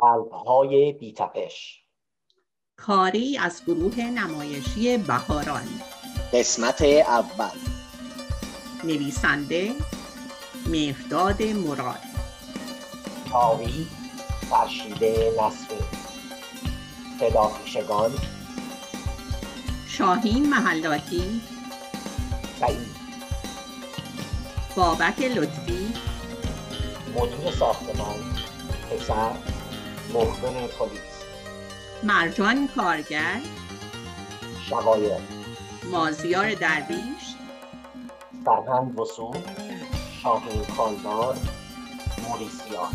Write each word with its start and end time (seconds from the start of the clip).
قلبهای 0.00 0.92
بیتپش. 0.92 1.84
کاری 2.76 3.38
از 3.38 3.62
گروه 3.66 4.00
نمایشی 4.00 4.98
بهاران. 4.98 5.68
قسمت 6.32 6.82
اول. 6.82 7.58
نویسنده 8.84 9.72
مهداد 10.66 11.42
مراد. 11.42 11.98
تاوی 13.30 13.86
فرشیده 14.50 15.32
نصری 15.40 15.76
صدا 17.20 17.46
پیشگان. 17.46 18.12
شاهین 19.88 20.50
محلاتی 20.50 21.40
سعید. 22.60 23.00
بابک 24.76 25.20
لطفی. 25.20 25.94
مدیر 27.14 27.50
ساختمان. 27.50 28.16
پسر. 28.90 29.49
مخبر 30.14 30.66
پلیس 30.66 31.24
مرجان 32.02 32.68
کارگر. 32.68 33.40
شقایق. 34.68 35.20
مازیار 35.90 36.54
درویش. 36.54 37.34
فرهنگ 38.44 38.98
وسوم 38.98 39.42
شاهین 40.22 40.64
خاندار 40.76 41.36
موریسیا 42.28 42.88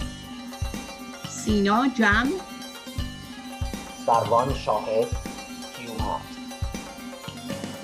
سینا 1.29 1.87
جم. 1.87 2.27
سروان 4.05 4.53
شاهد. 4.53 5.07
کیومرد 5.77 6.35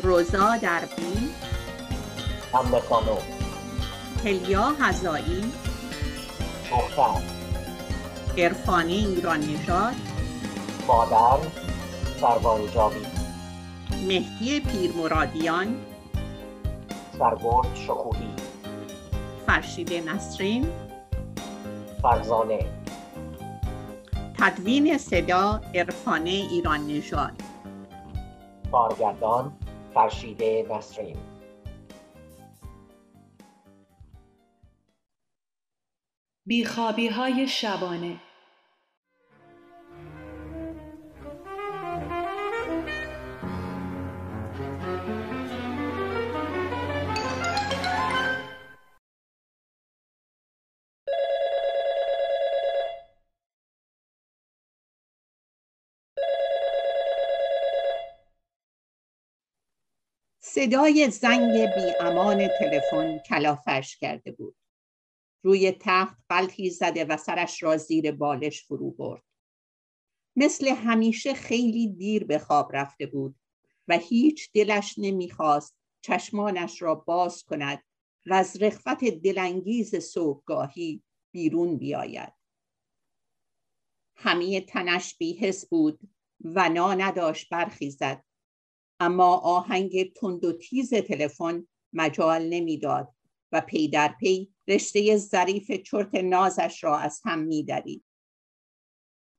روزا 0.04 0.58
دربی. 0.58 1.30
امه 2.54 2.80
خانم. 2.80 3.18
هلیا 4.26 4.76
هزایی 4.80 5.54
دختر 6.72 7.41
عرفانی 8.38 9.06
ایران 9.06 9.40
نژاد 9.40 9.96
مادر 10.88 11.38
سروان 12.22 12.72
جاوید. 12.72 13.08
مهدی 14.08 14.60
پیرمرادیان. 14.60 15.76
سرگرد 17.20 17.76
شکوهی. 17.76 18.34
فرشید 19.48 19.94
نسرین. 19.94 20.68
فرزانه. 22.02 22.66
تدوین 24.40 24.98
صدا 24.98 25.62
عرفانه 25.76 26.30
ایران 26.30 26.88
نژاد 26.88 27.34
کارگردان 28.72 29.54
فرشیده 29.94 30.66
نسرین. 30.70 31.18
بیخوابی 36.46 37.08
های 37.08 37.48
شبانه. 37.48 38.18
صدای 60.62 61.10
زنگ 61.10 61.52
بی 61.52 61.94
امان 62.00 62.48
تلفن 62.60 63.18
کلافش 63.18 63.98
کرده 63.98 64.32
بود. 64.32 64.56
روی 65.44 65.72
تخت 65.72 66.18
قلطی 66.30 66.70
زده 66.70 67.06
و 67.06 67.18
سرش 67.18 67.64
را 67.64 67.78
زیر 67.78 68.12
بالش 68.12 68.64
فرو 68.64 68.92
برد. 68.92 69.24
مثل 70.36 70.68
همیشه 70.68 71.34
خیلی 71.34 71.88
دیر 71.88 72.24
به 72.24 72.40
خواب 72.40 72.76
رفته 72.76 73.06
بود 73.06 73.36
و 73.88 73.98
هیچ 73.98 74.52
دلش 74.54 74.96
نمی‌خواست 74.98 75.78
چشمانش 76.02 76.82
را 76.82 76.96
باز 76.96 77.44
کند 77.44 77.84
و 78.26 78.34
از 78.34 78.62
رخوت 78.62 79.04
دلانگیز 79.04 79.96
صبحگاهی 79.96 81.04
بیرون 81.32 81.78
بیاید. 81.78 82.34
همه 84.16 84.62
تنش 84.62 85.18
بیحس 85.18 85.66
بود 85.66 86.00
و 86.44 86.70
نا 86.70 86.94
نداشت 86.94 87.50
برخیزد. 87.50 88.24
اما 89.02 89.36
آهنگ 89.36 90.14
تند 90.14 90.46
و 90.46 90.54
تیز 90.54 90.94
تلفن 90.94 91.68
مجال 91.94 92.50
نمی‌داد 92.50 93.16
و 93.52 93.62
پی 93.62 93.88
در 93.88 94.16
پی 94.20 94.54
رشته 94.68 95.18
ظریف 95.18 95.72
چرت 95.72 96.16
نازش 96.16 96.84
را 96.84 96.98
از 96.98 97.22
هم 97.24 97.40
میدرید. 97.40 98.06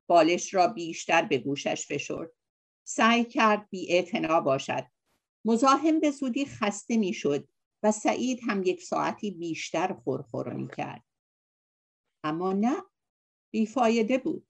بالش 0.09 0.53
را 0.53 0.67
بیشتر 0.67 1.21
به 1.21 1.37
گوشش 1.37 1.87
فشرد. 1.87 2.31
سعی 2.83 3.25
کرد 3.25 3.69
بی 3.69 4.01
باشد. 4.45 4.85
مزاحم 5.45 5.99
به 5.99 6.11
زودی 6.11 6.45
خسته 6.45 6.97
می‌شد 6.97 7.47
و 7.83 7.91
سعید 7.91 8.39
هم 8.47 8.63
یک 8.63 8.81
ساعتی 8.81 9.31
بیشتر 9.31 9.93
خورخور 9.93 10.53
می 10.53 10.67
کرد. 10.77 11.03
اما 12.23 12.53
نه 12.53 12.83
بیفایده 13.51 14.17
بود. 14.17 14.47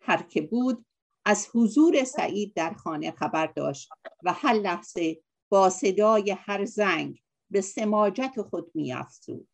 هر 0.00 0.22
که 0.22 0.42
بود 0.42 0.86
از 1.24 1.48
حضور 1.54 2.04
سعید 2.04 2.54
در 2.54 2.72
خانه 2.72 3.10
خبر 3.10 3.46
داشت 3.46 3.88
و 4.22 4.32
هر 4.32 4.54
لحظه 4.54 5.22
با 5.48 5.70
صدای 5.70 6.30
هر 6.30 6.64
زنگ 6.64 7.20
به 7.50 7.60
سماجت 7.60 8.42
خود 8.50 8.72
افزود. 8.94 9.48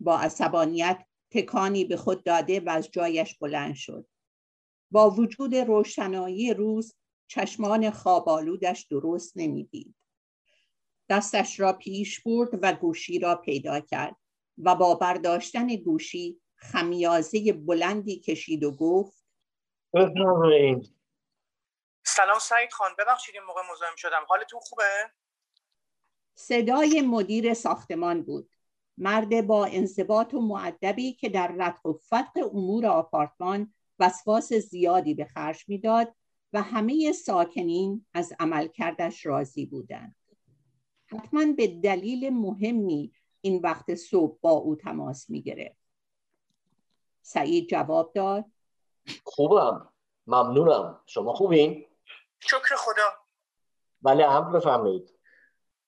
با 0.00 0.18
عصبانیت 0.18 1.04
تکانی 1.30 1.84
به 1.84 1.96
خود 1.96 2.24
داده 2.24 2.60
و 2.60 2.68
از 2.68 2.88
جایش 2.92 3.38
بلند 3.38 3.74
شد 3.74 4.08
با 4.90 5.10
وجود 5.10 5.54
روشنایی 5.54 6.54
روز 6.54 6.94
چشمان 7.28 7.90
خوابالودش 7.90 8.86
درست 8.90 9.32
نمی‌دید 9.36 9.94
دستش 11.08 11.60
را 11.60 11.72
پیش 11.72 12.20
برد 12.20 12.58
و 12.62 12.72
گوشی 12.72 13.18
را 13.18 13.34
پیدا 13.34 13.80
کرد 13.80 14.16
و 14.58 14.74
با 14.74 14.94
برداشتن 14.94 15.66
گوشی 15.66 16.40
خمیازه 16.56 17.52
بلندی 17.52 18.20
کشید 18.20 18.64
و 18.64 18.70
گفت 18.70 19.17
سلام 22.02 22.38
سعید 22.38 22.72
خان. 22.72 22.90
ببخشید 22.98 23.34
این 23.34 23.44
موقع 23.44 23.60
مزاحم 23.72 23.96
شدم. 23.96 24.24
حالتون 24.28 24.60
خوبه؟ 24.60 25.10
صدای 26.34 27.00
مدیر 27.00 27.54
ساختمان 27.54 28.22
بود. 28.22 28.50
مرد 28.98 29.46
با 29.46 29.66
انضباط 29.66 30.34
و 30.34 30.40
معدبی 30.40 31.12
که 31.12 31.28
در 31.28 31.54
رد 31.58 31.86
و 31.86 31.92
فتق 31.92 32.54
امور 32.54 32.86
آپارتمان 32.86 33.74
وسواس 33.98 34.52
زیادی 34.52 35.14
به 35.14 35.24
خرج 35.24 35.64
می‌داد 35.68 36.14
و 36.52 36.62
همه 36.62 37.12
ساکنین 37.12 38.06
از 38.14 38.32
عملکردش 38.40 39.26
راضی 39.26 39.66
بودند. 39.66 40.16
حتما 41.06 41.52
به 41.56 41.66
دلیل 41.66 42.30
مهمی 42.30 43.12
این 43.40 43.60
وقت 43.62 43.94
صبح 43.94 44.38
با 44.40 44.50
او 44.50 44.76
تماس 44.76 45.30
می 45.30 45.42
گرفت 45.42 45.78
سعید 47.22 47.68
جواب 47.68 48.12
داد 48.14 48.44
خوبم. 49.24 49.92
ممنونم. 50.26 51.02
شما 51.06 51.32
خوبین؟ 51.32 51.96
شکر 52.40 52.76
خدا. 52.76 53.18
بله 54.02 54.24
امر 54.24 54.58
بفرمایید. 54.58 55.18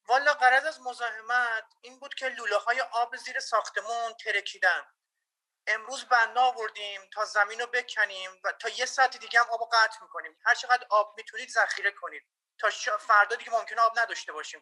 والا 0.09 0.33
قرض 0.33 0.65
از 0.65 0.81
مزاحمت 0.81 1.65
این 1.81 1.99
بود 1.99 2.15
که 2.15 2.29
لوله 2.29 2.57
های 2.57 2.81
آب 2.93 3.17
زیر 3.17 3.41
ساختمون 3.41 4.13
ترکیدن. 4.25 4.83
امروز 5.67 6.05
بنا 6.05 6.41
آوردیم 6.41 7.01
تا 7.13 7.25
زمین 7.25 7.61
رو 7.61 7.67
بکنیم 7.67 8.31
و 8.45 8.53
تا 8.61 8.69
یه 8.69 8.87
ساعت 8.87 9.17
دیگه 9.17 9.41
هم 9.41 9.47
آب 9.53 9.69
قطع 9.73 10.03
می‌کنیم. 10.03 10.37
هر 10.45 10.55
چقدر 10.55 10.87
آب 10.91 11.15
می‌تونید 11.17 11.49
ذخیره 11.49 11.91
کنید. 11.91 12.23
تا 12.59 12.69
فردا 12.99 13.37
دیگه 13.37 13.53
ممکنه 13.53 13.81
آب 13.81 13.99
نداشته 13.99 14.33
باشیم. 14.33 14.61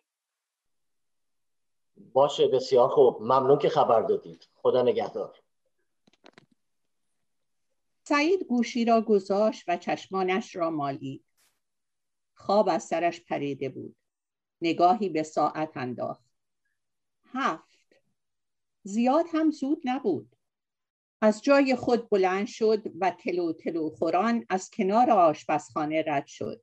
باشه 1.96 2.48
بسیار 2.48 2.88
خوب. 2.88 3.22
ممنون 3.22 3.58
که 3.58 3.68
خبر 3.68 4.02
دادید. 4.02 4.48
خدا 4.54 4.82
نگهدار. 4.82 5.38
سعید 8.08 8.44
گوشی 8.44 8.84
را 8.84 9.00
گذاشت 9.00 9.64
و 9.68 9.76
چشمانش 9.76 10.56
را 10.56 10.70
مالید. 10.70 11.24
خواب 12.34 12.68
از 12.68 12.84
سرش 12.84 13.20
پریده 13.20 13.68
بود. 13.68 13.96
نگاهی 14.60 15.08
به 15.08 15.22
ساعت 15.22 15.76
انداخت. 15.76 16.30
هفت. 17.24 17.96
زیاد 18.82 19.24
هم 19.32 19.50
زود 19.50 19.82
نبود. 19.84 20.36
از 21.20 21.42
جای 21.42 21.76
خود 21.76 22.08
بلند 22.08 22.46
شد 22.46 22.82
و 23.00 23.10
تلو 23.10 23.52
تلو 23.52 23.90
خوران 23.90 24.46
از 24.48 24.70
کنار 24.70 25.10
آشپزخانه 25.10 26.04
رد 26.06 26.26
شد. 26.26 26.62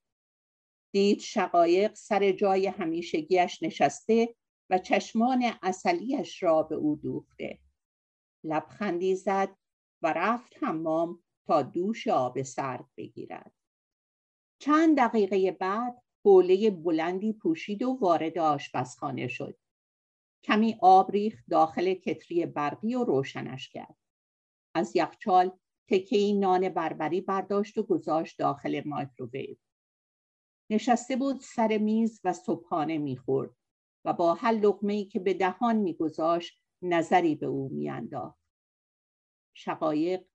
دید 0.91 1.19
شقایق 1.19 1.93
سر 1.93 2.31
جای 2.31 2.67
همیشگیش 2.67 3.63
نشسته 3.63 4.35
و 4.69 4.77
چشمان 4.77 5.53
اصلیش 5.61 6.43
را 6.43 6.63
به 6.63 6.75
او 6.75 6.95
دوخته. 6.95 7.59
لبخندی 8.43 9.15
زد 9.15 9.55
و 10.01 10.13
رفت 10.13 10.53
حمام 10.63 11.24
تا 11.45 11.61
دوش 11.61 12.07
آب 12.07 12.41
سرد 12.41 12.85
بگیرد. 12.97 13.51
چند 14.59 14.97
دقیقه 14.97 15.51
بعد 15.51 16.01
حوله 16.25 16.69
بلندی 16.71 17.33
پوشید 17.33 17.83
و 17.83 17.97
وارد 18.01 18.37
آشپزخانه 18.37 19.27
شد. 19.27 19.57
کمی 20.43 20.77
آب 20.81 21.11
ریخت 21.11 21.45
داخل 21.49 21.93
کتری 21.93 22.45
برقی 22.45 22.95
و 22.95 23.03
روشنش 23.03 23.69
کرد. 23.69 23.97
از 24.75 24.95
یخچال 24.95 25.51
تکه 25.89 26.33
نان 26.33 26.69
بربری 26.69 27.21
برداشت 27.21 27.77
و 27.77 27.83
گذاشت 27.83 28.39
داخل 28.39 28.81
مایکروویو. 28.85 29.55
نشسته 30.69 31.15
بود 31.15 31.41
سر 31.41 31.77
میز 31.77 32.21
و 32.23 32.33
صبحانه 32.33 32.97
می‌خورد 32.97 33.55
و 34.05 34.13
با 34.13 34.33
هر 34.33 34.51
لقمه 34.51 35.05
که 35.05 35.19
به 35.19 35.33
دهان 35.33 35.75
میگذاشت 35.75 36.61
نظری 36.81 37.35
به 37.35 37.45
او 37.45 37.69
میانداخت. 37.69 38.39
شقایق 39.53 40.25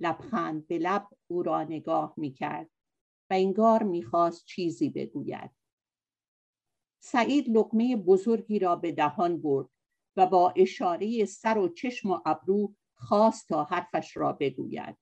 لبخند 0.00 0.66
به 0.66 0.78
لب 0.78 1.08
او 1.26 1.42
را 1.42 1.64
نگاه 1.64 2.14
می‌کرد 2.16 2.70
و 3.30 3.34
انگار 3.34 3.82
می‌خواست 3.82 4.44
چیزی 4.44 4.90
بگوید. 4.90 5.50
سعید 6.98 7.56
لقمه 7.56 7.96
بزرگی 7.96 8.58
را 8.58 8.76
به 8.76 8.92
دهان 8.92 9.42
برد 9.42 9.68
و 10.16 10.26
با 10.26 10.54
اشاره 10.56 11.24
سر 11.24 11.58
و 11.58 11.68
چشم 11.68 12.10
و 12.10 12.20
ابرو 12.26 12.74
خواست 12.94 13.48
تا 13.48 13.64
حرفش 13.64 14.16
را 14.16 14.32
بگوید. 14.32 14.96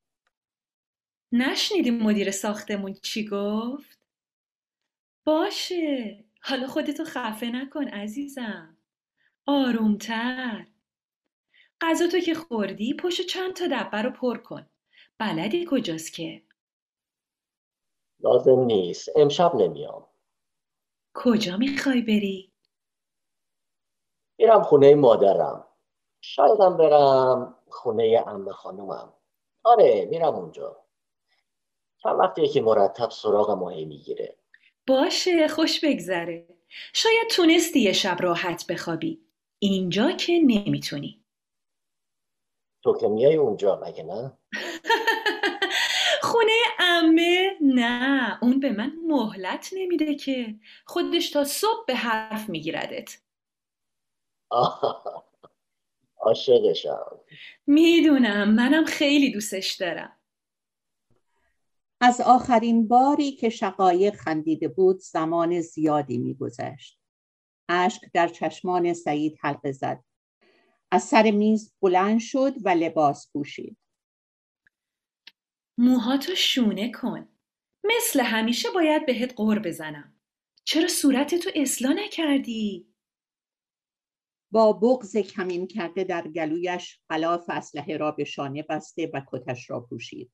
نشنیدی 1.32 1.90
مدیر 1.90 2.30
ساختمون 2.30 2.92
چی 2.92 3.28
گفت؟ 3.28 4.00
باشه. 5.24 6.24
حالا 6.42 6.66
خودتو 6.66 7.04
خفه 7.04 7.46
نکن 7.46 7.88
عزیزم. 7.88 8.76
آرومتر. 9.46 10.66
غذا 11.80 12.06
تو 12.06 12.20
که 12.20 12.34
خوردی 12.34 12.94
پشت 12.94 13.26
چند 13.26 13.52
تا 13.52 13.66
دبه 13.66 14.02
رو 14.02 14.10
پر 14.10 14.38
کن. 14.38 14.66
بلدی 15.20 15.66
کجاست 15.70 16.12
که؟ 16.12 16.42
لازم 18.20 18.60
نیست. 18.60 19.08
امشب 19.16 19.54
نمیام. 19.54 20.06
کجا 21.14 21.56
می‌خوای 21.56 22.02
بری؟ 22.02 22.52
میرم 24.38 24.62
خونه 24.62 24.94
مادرم. 24.94 25.64
شایدم 26.20 26.76
برم 26.76 27.54
خونه 27.68 28.24
امه 28.26 28.52
خانومم. 28.52 29.12
آره 29.64 30.04
میرم 30.10 30.34
اونجا. 30.34 30.84
چند 32.02 32.18
وقتیه 32.18 32.48
که 32.48 32.60
مرتب 32.60 33.10
سراغ 33.10 33.50
ماهی 33.50 33.84
می‌گیره. 33.84 34.36
باشه 34.86 35.48
خوش 35.48 35.84
بگذره. 35.84 36.48
شاید 36.92 37.28
تونستی 37.30 37.80
یه 37.80 37.92
شب 37.92 38.16
راحت 38.20 38.66
بخوابی. 38.66 39.26
اینجا 39.58 40.10
که 40.12 40.32
نمی‌تونی. 40.32 41.24
تو 42.82 42.94
که 42.98 43.08
میای 43.08 43.36
اونجا 43.36 43.80
مگه 43.86 44.02
نه؟ 44.02 44.38
خونه 46.36 46.52
امه 46.78 47.56
نه. 47.60 48.38
اون 48.42 48.60
به 48.60 48.72
من 48.72 48.92
مهلت 49.06 49.70
نمیده 49.76 50.14
که. 50.14 50.54
خودش 50.86 51.30
تا 51.30 51.44
صبح 51.44 51.86
به 51.86 51.94
حرف 51.94 52.48
میگیردت. 52.48 53.18
آه، 54.50 55.24
عاشقشم. 56.20 57.20
می‌دونم. 57.66 58.50
منم 58.54 58.84
خیلی 58.84 59.32
دوستش 59.32 59.72
دارم. 59.72 60.16
از 62.00 62.20
آخرین 62.20 62.88
باری 62.88 63.32
که 63.32 63.48
شقایق 63.48 64.14
خندیده 64.14 64.68
بود 64.68 65.00
زمان 65.00 65.60
زیادی 65.60 66.18
میگذشت. 66.18 67.00
اشک 67.68 68.02
در 68.12 68.28
چشمان 68.28 68.92
سعید 68.92 69.38
حلقه 69.40 69.72
زد. 69.72 70.04
از 70.90 71.02
سر 71.02 71.30
میز 71.30 71.74
بلند 71.82 72.20
شد 72.20 72.54
و 72.64 72.68
لباس 72.68 73.30
پوشید. 73.32 73.76
موهاتو 75.78 76.34
شونه 76.34 76.92
کن. 76.92 77.28
مثل 77.84 78.20
همیشه 78.20 78.68
باید 78.74 79.06
بهت 79.06 79.34
قور 79.34 79.58
بزنم. 79.58 80.20
چرا 80.64 80.88
صورتتو 80.88 81.50
اصلاح 81.54 81.92
نکردی؟ 81.92 82.88
با 84.50 84.72
بغز 84.72 85.16
کمین 85.16 85.66
کرده 85.66 86.04
در 86.04 86.28
گلویش 86.28 87.00
غلاف 87.10 87.50
اسلحه 87.50 87.96
را 87.96 88.10
به 88.10 88.24
شانه 88.24 88.62
بسته 88.62 89.10
و 89.14 89.22
کتش 89.32 89.70
را 89.70 89.80
پوشید. 89.80 90.32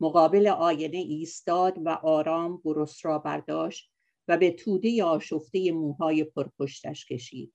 مقابل 0.00 0.48
آینه 0.48 0.98
ایستاد 0.98 1.78
و 1.86 1.88
آرام 1.88 2.62
برس 2.64 3.04
را 3.04 3.18
برداشت 3.18 3.92
و 4.28 4.38
به 4.38 4.50
توده 4.50 5.04
آشفته 5.04 5.72
موهای 5.72 6.24
پرپشتش 6.24 7.06
کشید. 7.06 7.54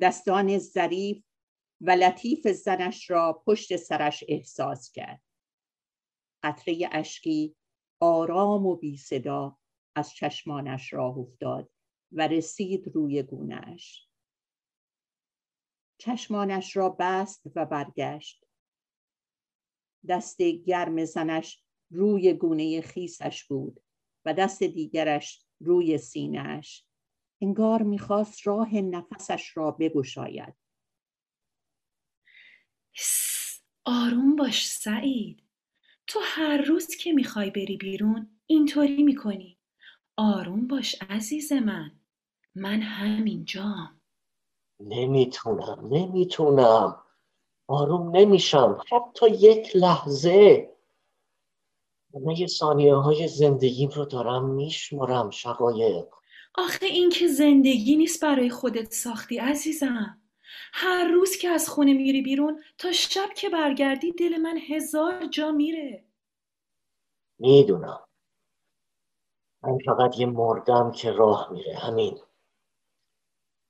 دستان 0.00 0.58
ظریف 0.58 1.24
و 1.80 1.90
لطیف 1.90 2.48
زنش 2.48 3.10
را 3.10 3.42
پشت 3.46 3.76
سرش 3.76 4.24
احساس 4.28 4.92
کرد. 4.92 5.22
قطره 6.42 6.88
اشکی 6.92 7.56
آرام 8.00 8.66
و 8.66 8.76
بی 8.76 8.96
صدا 8.96 9.58
از 9.96 10.14
چشمانش 10.14 10.92
راه 10.92 11.18
افتاد 11.18 11.70
و 12.12 12.28
رسید 12.28 12.88
روی 12.94 13.22
گونهش 13.22 14.08
چشمانش 15.98 16.76
را 16.76 16.88
بست 16.88 17.42
و 17.54 17.66
برگشت. 17.66 18.44
دست 20.08 20.42
گرم 20.42 21.04
زنش 21.04 21.64
روی 21.90 22.32
گونه 22.32 22.80
خیسش 22.80 23.44
بود 23.44 23.80
و 24.24 24.34
دست 24.34 24.62
دیگرش 24.62 25.46
روی 25.60 25.98
سینهش 25.98 26.86
انگار 27.42 27.82
می‌خواست 27.82 28.46
راه 28.46 28.74
نفسش 28.74 29.56
را 29.56 29.70
بگشاید. 29.70 30.54
آروم 33.84 34.36
باش 34.36 34.68
سعید. 34.68 35.49
تو 36.12 36.20
هر 36.22 36.62
روز 36.62 36.86
که 36.96 37.12
می‌خوای 37.12 37.50
بری 37.50 37.76
بیرون 37.76 38.30
اینطوری 38.46 39.02
می‌کنی. 39.02 39.58
آروم 40.16 40.66
باش 40.66 40.96
عزیز 41.10 41.52
من. 41.52 41.90
من 42.54 42.82
همینجام. 42.82 44.00
نمی‌تونم 44.80 45.88
نمی‌تونم. 45.90 47.02
آروم 47.66 48.16
نمیشم. 48.16 48.78
حتی 48.92 49.30
یک 49.30 49.76
لحظه. 49.76 50.70
همه 52.14 52.46
ثانیه 52.46 52.94
های 52.94 53.28
زندگیم 53.28 53.90
رو 53.90 54.04
دارم 54.04 54.44
میشمرم 54.44 55.30
شقایق. 55.30 56.06
آخه 56.54 56.86
این 56.86 57.10
که 57.10 57.28
زندگی 57.28 57.96
نیست 57.96 58.22
برای 58.22 58.50
خودت 58.50 58.92
ساختی 58.92 59.38
عزیزم. 59.38 60.19
هر 60.72 61.04
روز 61.04 61.36
که 61.36 61.48
از 61.48 61.68
خونه 61.68 61.92
میری 61.92 62.22
بیرون 62.22 62.62
تا 62.78 62.92
شب 62.92 63.28
که 63.36 63.48
برگردی 63.48 64.12
دل 64.12 64.36
من 64.36 64.58
هزار 64.68 65.26
جا 65.26 65.50
میره. 65.50 66.04
می‌دونم. 67.38 68.00
من 69.62 69.78
فقط 69.86 70.18
یه 70.18 70.26
مردم 70.26 70.92
که 70.92 71.12
راه 71.12 71.52
میره 71.52 71.74
همین. 71.78 72.18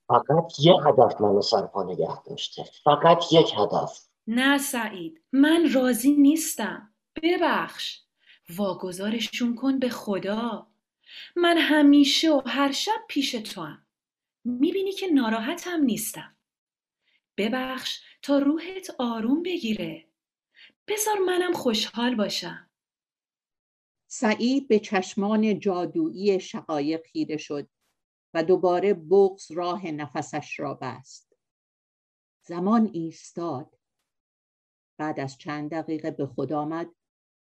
فقط 0.08 0.52
یه 0.58 0.74
هدف 0.86 1.20
منو 1.20 1.42
سرپا 1.42 1.82
نگه 1.82 2.22
داشته. 2.22 2.64
فقط 2.84 3.24
یک 3.32 3.52
هدف. 3.56 4.08
نه 4.26 4.58
سعید 4.58 5.22
من 5.32 5.72
راضی 5.72 6.12
نیستم. 6.12 6.94
ببخش. 7.22 8.00
واگذارشون 8.56 9.54
کن 9.54 9.78
به 9.78 9.88
خدا. 9.88 10.66
من 11.36 11.58
همیشه 11.58 12.32
و 12.32 12.42
هر 12.46 12.72
شب 12.72 13.00
پیش 13.08 13.32
تو 13.32 13.62
هم 13.62 13.86
می‌بینی 14.44 14.92
که 14.92 15.06
ناراحتم 15.06 15.80
نیستم. 15.82 16.36
ببخش 17.40 18.00
تا 18.22 18.38
روحت 18.38 18.90
آروم 18.98 19.42
بگیره. 19.42 20.08
بذار 20.88 21.18
منم 21.18 21.52
خوشحال 21.52 22.14
باشم. 22.14 22.70
سعید 24.10 24.68
به 24.68 24.78
چشمان 24.78 25.60
جادویی 25.60 26.40
شقایق 26.40 27.06
خیره 27.06 27.36
شد 27.36 27.68
و 28.34 28.44
دوباره 28.44 28.94
بغز 28.94 29.50
راه 29.50 29.86
نفسش 29.86 30.60
را 30.60 30.74
بست. 30.74 31.36
زمان 32.46 32.90
ایستاد. 32.92 33.78
بعد 34.98 35.20
از 35.20 35.38
چند 35.38 35.70
دقیقه 35.70 36.10
به 36.10 36.26
خود 36.26 36.52
آمد 36.52 36.90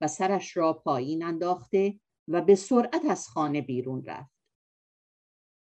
و 0.01 0.09
سرش 0.09 0.57
را 0.57 0.73
پایین 0.73 1.25
انداخته 1.25 2.01
و 2.29 2.41
به 2.41 2.55
سرعت 2.55 3.05
از 3.11 3.29
خانه 3.29 3.61
بیرون 3.61 4.05
رفت. 4.05 4.37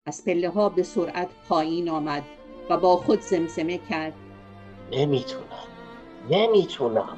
از 0.06 0.26
پله 0.26 0.50
ها 0.50 0.70
به 0.70 0.84
سرعت 0.84 1.30
پایین 1.48 1.90
آمد 1.90 2.24
و 2.70 2.78
با 2.78 2.98
خود 2.98 3.22
زمزمه 3.22 3.78
کرد 3.78 4.23
نمی‌تونم 4.92 5.68
نمی‌تونم 6.30 7.18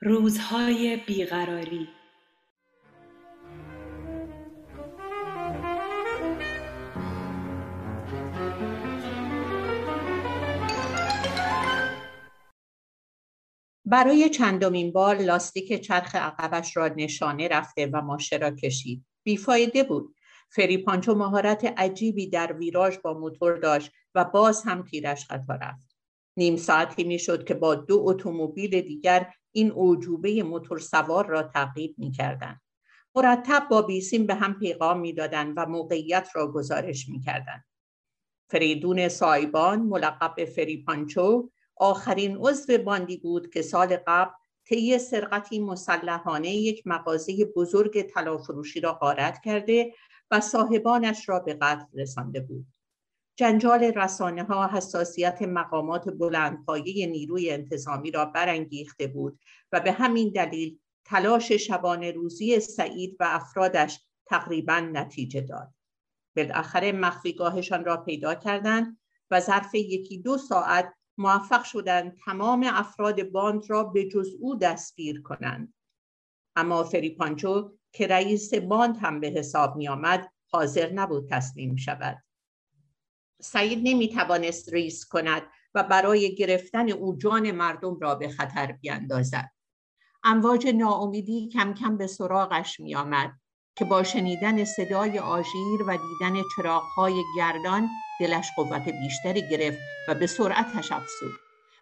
روزهای 0.00 0.96
بیقراری 0.96 1.88
برای 13.84 14.30
چندمین 14.30 14.92
بار 14.92 15.16
لاستیک 15.16 15.80
چرخ 15.80 16.14
عقبش 16.14 16.76
را 16.76 16.88
نشانه 16.88 17.48
رفته 17.48 17.90
و 17.92 18.00
ماشه 18.00 18.36
را 18.36 18.50
کشید. 18.50 19.04
بیفایده 19.22 19.84
بود. 19.84 20.15
فریپانچو 20.48 21.14
مهارت 21.14 21.64
عجیبی 21.76 22.26
در 22.26 22.52
ویراژ 22.52 22.98
با 22.98 23.14
موتور 23.14 23.56
داشت 23.56 23.90
و 24.14 24.24
باز 24.24 24.62
هم 24.62 24.82
تیرش 24.82 25.26
خطا 25.26 25.54
رفت. 25.54 25.96
نیم 26.36 26.56
ساعتی 26.56 27.04
می‌شد 27.04 27.44
که 27.44 27.54
با 27.54 27.74
دو 27.74 28.02
اتومبیل 28.06 28.80
دیگر 28.80 29.32
این 29.52 29.70
اعجوبه 29.70 30.42
موتور 30.42 30.78
سوار 30.78 31.26
را 31.26 31.42
تعقیب 31.42 31.94
می 31.98 32.10
کردن. 32.10 32.60
مرتب 33.14 33.66
با 33.70 33.82
بیسیم 33.82 34.26
به 34.26 34.34
هم 34.34 34.58
پیغام 34.58 35.00
می‌دادند 35.00 35.54
و 35.56 35.66
موقعیت 35.66 36.28
را 36.34 36.52
گزارش 36.52 37.08
می‌کردند. 37.08 37.64
فریدون 38.50 39.08
سایبان 39.08 39.80
ملقب 39.80 40.44
فریپانچو 40.44 41.50
آخرین 41.76 42.36
عضو 42.36 42.78
باندی 42.78 43.16
بود 43.16 43.50
که 43.50 43.62
سال 43.62 43.96
قبل 44.06 44.30
طی 44.64 44.98
سرقتی 44.98 45.60
مسلحانه 45.60 46.50
یک 46.50 46.82
مغازه 46.86 47.44
بزرگ 47.44 48.02
طلافروشی 48.02 48.80
را 48.80 48.92
غارت 48.92 49.40
کرده 49.44 49.92
و 50.30 50.40
صاحبانش 50.40 51.28
را 51.28 51.38
به 51.40 51.54
قتل 51.54 51.86
رسانده 52.00 52.40
بود. 52.40 52.66
جنجال 53.38 53.84
رسانه 53.84 54.44
ها 54.44 54.68
حساسیت 54.68 55.42
مقامات 55.42 56.08
بلندپایه 56.08 57.06
نیروی 57.06 57.50
انتظامی 57.50 58.10
را 58.10 58.24
برانگیخته 58.24 59.06
بود 59.06 59.40
و 59.72 59.80
به 59.80 59.92
همین 59.92 60.32
دلیل 60.32 60.78
تلاش 61.04 61.52
شبانه 61.52 62.12
روزی 62.12 62.60
سعید 62.60 63.16
و 63.20 63.24
افرادش 63.28 64.00
تقریبا 64.26 64.80
نتیجه 64.80 65.40
داد. 65.40 65.74
بالاخره 66.36 66.92
مخفیگاهشان 66.92 67.84
را 67.84 67.96
پیدا 67.96 68.34
کردند 68.34 68.98
و 69.30 69.40
ظرف 69.40 69.74
یکی 69.74 70.18
دو 70.18 70.38
ساعت 70.38 70.92
موفق 71.18 71.64
شدند 71.64 72.16
تمام 72.24 72.66
افراد 72.68 73.22
باند 73.22 73.70
را 73.70 73.84
به 73.84 74.08
جز 74.08 74.28
او 74.40 74.56
دستگیر 74.56 75.22
کنند. 75.22 75.74
اما 76.56 76.84
فریپانچو 76.84 77.78
که 77.96 78.06
رئیس 78.06 78.54
باند 78.54 78.96
هم 78.96 79.20
به 79.20 79.26
حساب 79.26 79.76
می 79.76 79.88
آمد 79.88 80.32
حاضر 80.52 80.92
نبود 80.92 81.28
تسلیم 81.30 81.76
شود. 81.76 82.22
سعید 83.42 83.80
نمی 83.82 84.08
توانست 84.08 84.72
ریسک 84.72 85.04
کند 85.04 85.42
و 85.74 85.82
برای 85.82 86.34
گرفتن 86.34 86.90
او 86.90 87.16
جان 87.16 87.50
مردم 87.50 87.98
را 88.00 88.14
به 88.14 88.28
خطر 88.28 88.72
بیاندازد. 88.72 89.50
امواج 90.24 90.66
ناامیدی 90.66 91.48
کم 91.48 91.74
کم 91.74 91.96
به 91.96 92.06
سراغش 92.06 92.80
می 92.80 92.94
آمد 92.94 93.32
که 93.76 93.84
با 93.84 94.02
شنیدن 94.02 94.64
صدای 94.64 95.18
آژیر 95.18 95.82
و 95.86 95.96
دیدن 95.96 96.42
چراغهای 96.56 97.22
گردان 97.36 97.88
دلش 98.20 98.46
قوت 98.56 98.88
بیشتری 98.88 99.48
گرفت 99.50 99.78
و 100.08 100.14
به 100.14 100.26
سرعتش 100.26 100.92
افزود 100.92 101.32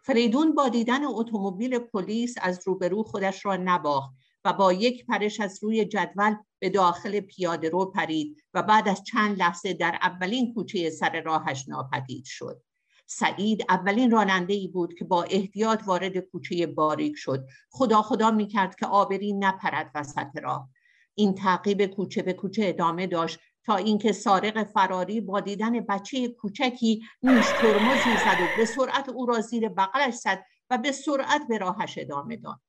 فریدون 0.02 0.54
با 0.54 0.68
دیدن 0.68 1.04
اتومبیل 1.04 1.78
پلیس 1.78 2.34
از 2.42 2.60
روبرو 2.66 3.02
خودش 3.02 3.46
را 3.46 3.56
نباخت 3.56 4.10
و 4.44 4.52
با 4.52 4.72
یک 4.72 5.06
پرش 5.06 5.40
از 5.40 5.58
روی 5.62 5.84
جدول 5.84 6.34
به 6.58 6.70
داخل 6.70 7.20
پیاده 7.20 7.70
رو 7.70 7.84
پرید 7.84 8.36
و 8.54 8.62
بعد 8.62 8.88
از 8.88 9.04
چند 9.04 9.38
لحظه 9.38 9.72
در 9.72 9.98
اولین 10.02 10.54
کوچه 10.54 10.90
سر 10.90 11.20
راهش 11.20 11.68
ناپدید 11.68 12.24
شد. 12.24 12.62
سعید 13.06 13.64
اولین 13.68 14.10
راننده 14.10 14.54
ای 14.54 14.68
بود 14.68 14.94
که 14.94 15.04
با 15.04 15.22
احتیاط 15.22 15.82
وارد 15.86 16.18
کوچه 16.18 16.66
باریک 16.66 17.14
شد. 17.16 17.46
خدا 17.70 18.02
خدا 18.02 18.30
می 18.30 18.46
کرد 18.46 18.74
که 18.74 18.86
آبری 18.86 19.32
نپرد 19.32 19.90
وسط 19.94 20.36
راه. 20.42 20.70
این 21.14 21.34
تعقیب 21.34 21.86
کوچه 21.86 22.22
به 22.22 22.32
کوچه 22.32 22.62
ادامه 22.66 23.06
داشت 23.06 23.38
تا 23.64 23.76
اینکه 23.76 24.12
سارق 24.12 24.64
فراری 24.64 25.20
با 25.20 25.40
دیدن 25.40 25.80
بچه 25.80 26.28
کوچکی 26.28 27.02
نیش 27.22 27.52
ترمزی 27.52 28.16
زد 28.16 28.40
و 28.40 28.48
به 28.48 28.64
سرعت 28.64 29.08
او 29.08 29.26
را 29.26 29.40
زیر 29.40 29.68
بغلش 29.68 30.14
زد 30.14 30.44
و 30.70 30.78
به 30.78 30.92
سرعت 30.92 31.42
به 31.48 31.58
راهش 31.58 31.98
ادامه 31.98 32.36
داد 32.36 32.60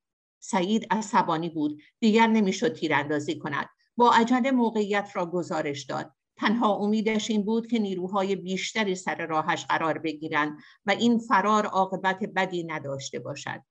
سعید 0.45 0.87
عصبانی 0.91 1.49
بود. 1.49 1.81
دیگر 1.99 2.27
نمی‌شد 2.27 2.73
تیراندازی 2.73 3.39
کند. 3.39 3.69
با 3.97 4.11
عجله 4.11 4.51
موقعیت 4.51 5.09
را 5.13 5.25
گزارش 5.25 5.83
داد. 5.83 6.11
تنها 6.37 6.75
امیدش 6.75 7.31
این 7.31 7.45
بود 7.45 7.67
که 7.67 7.79
نیروهای 7.79 8.35
بیشتری 8.35 8.95
سر 8.95 9.25
راهش 9.25 9.65
قرار 9.65 9.97
بگیرند 9.97 10.57
و 10.85 10.91
این 10.91 11.19
فرار 11.19 11.65
عاقبت 11.65 12.19
بدی 12.35 12.63
نداشته 12.63 13.19
باشد. 13.19 13.61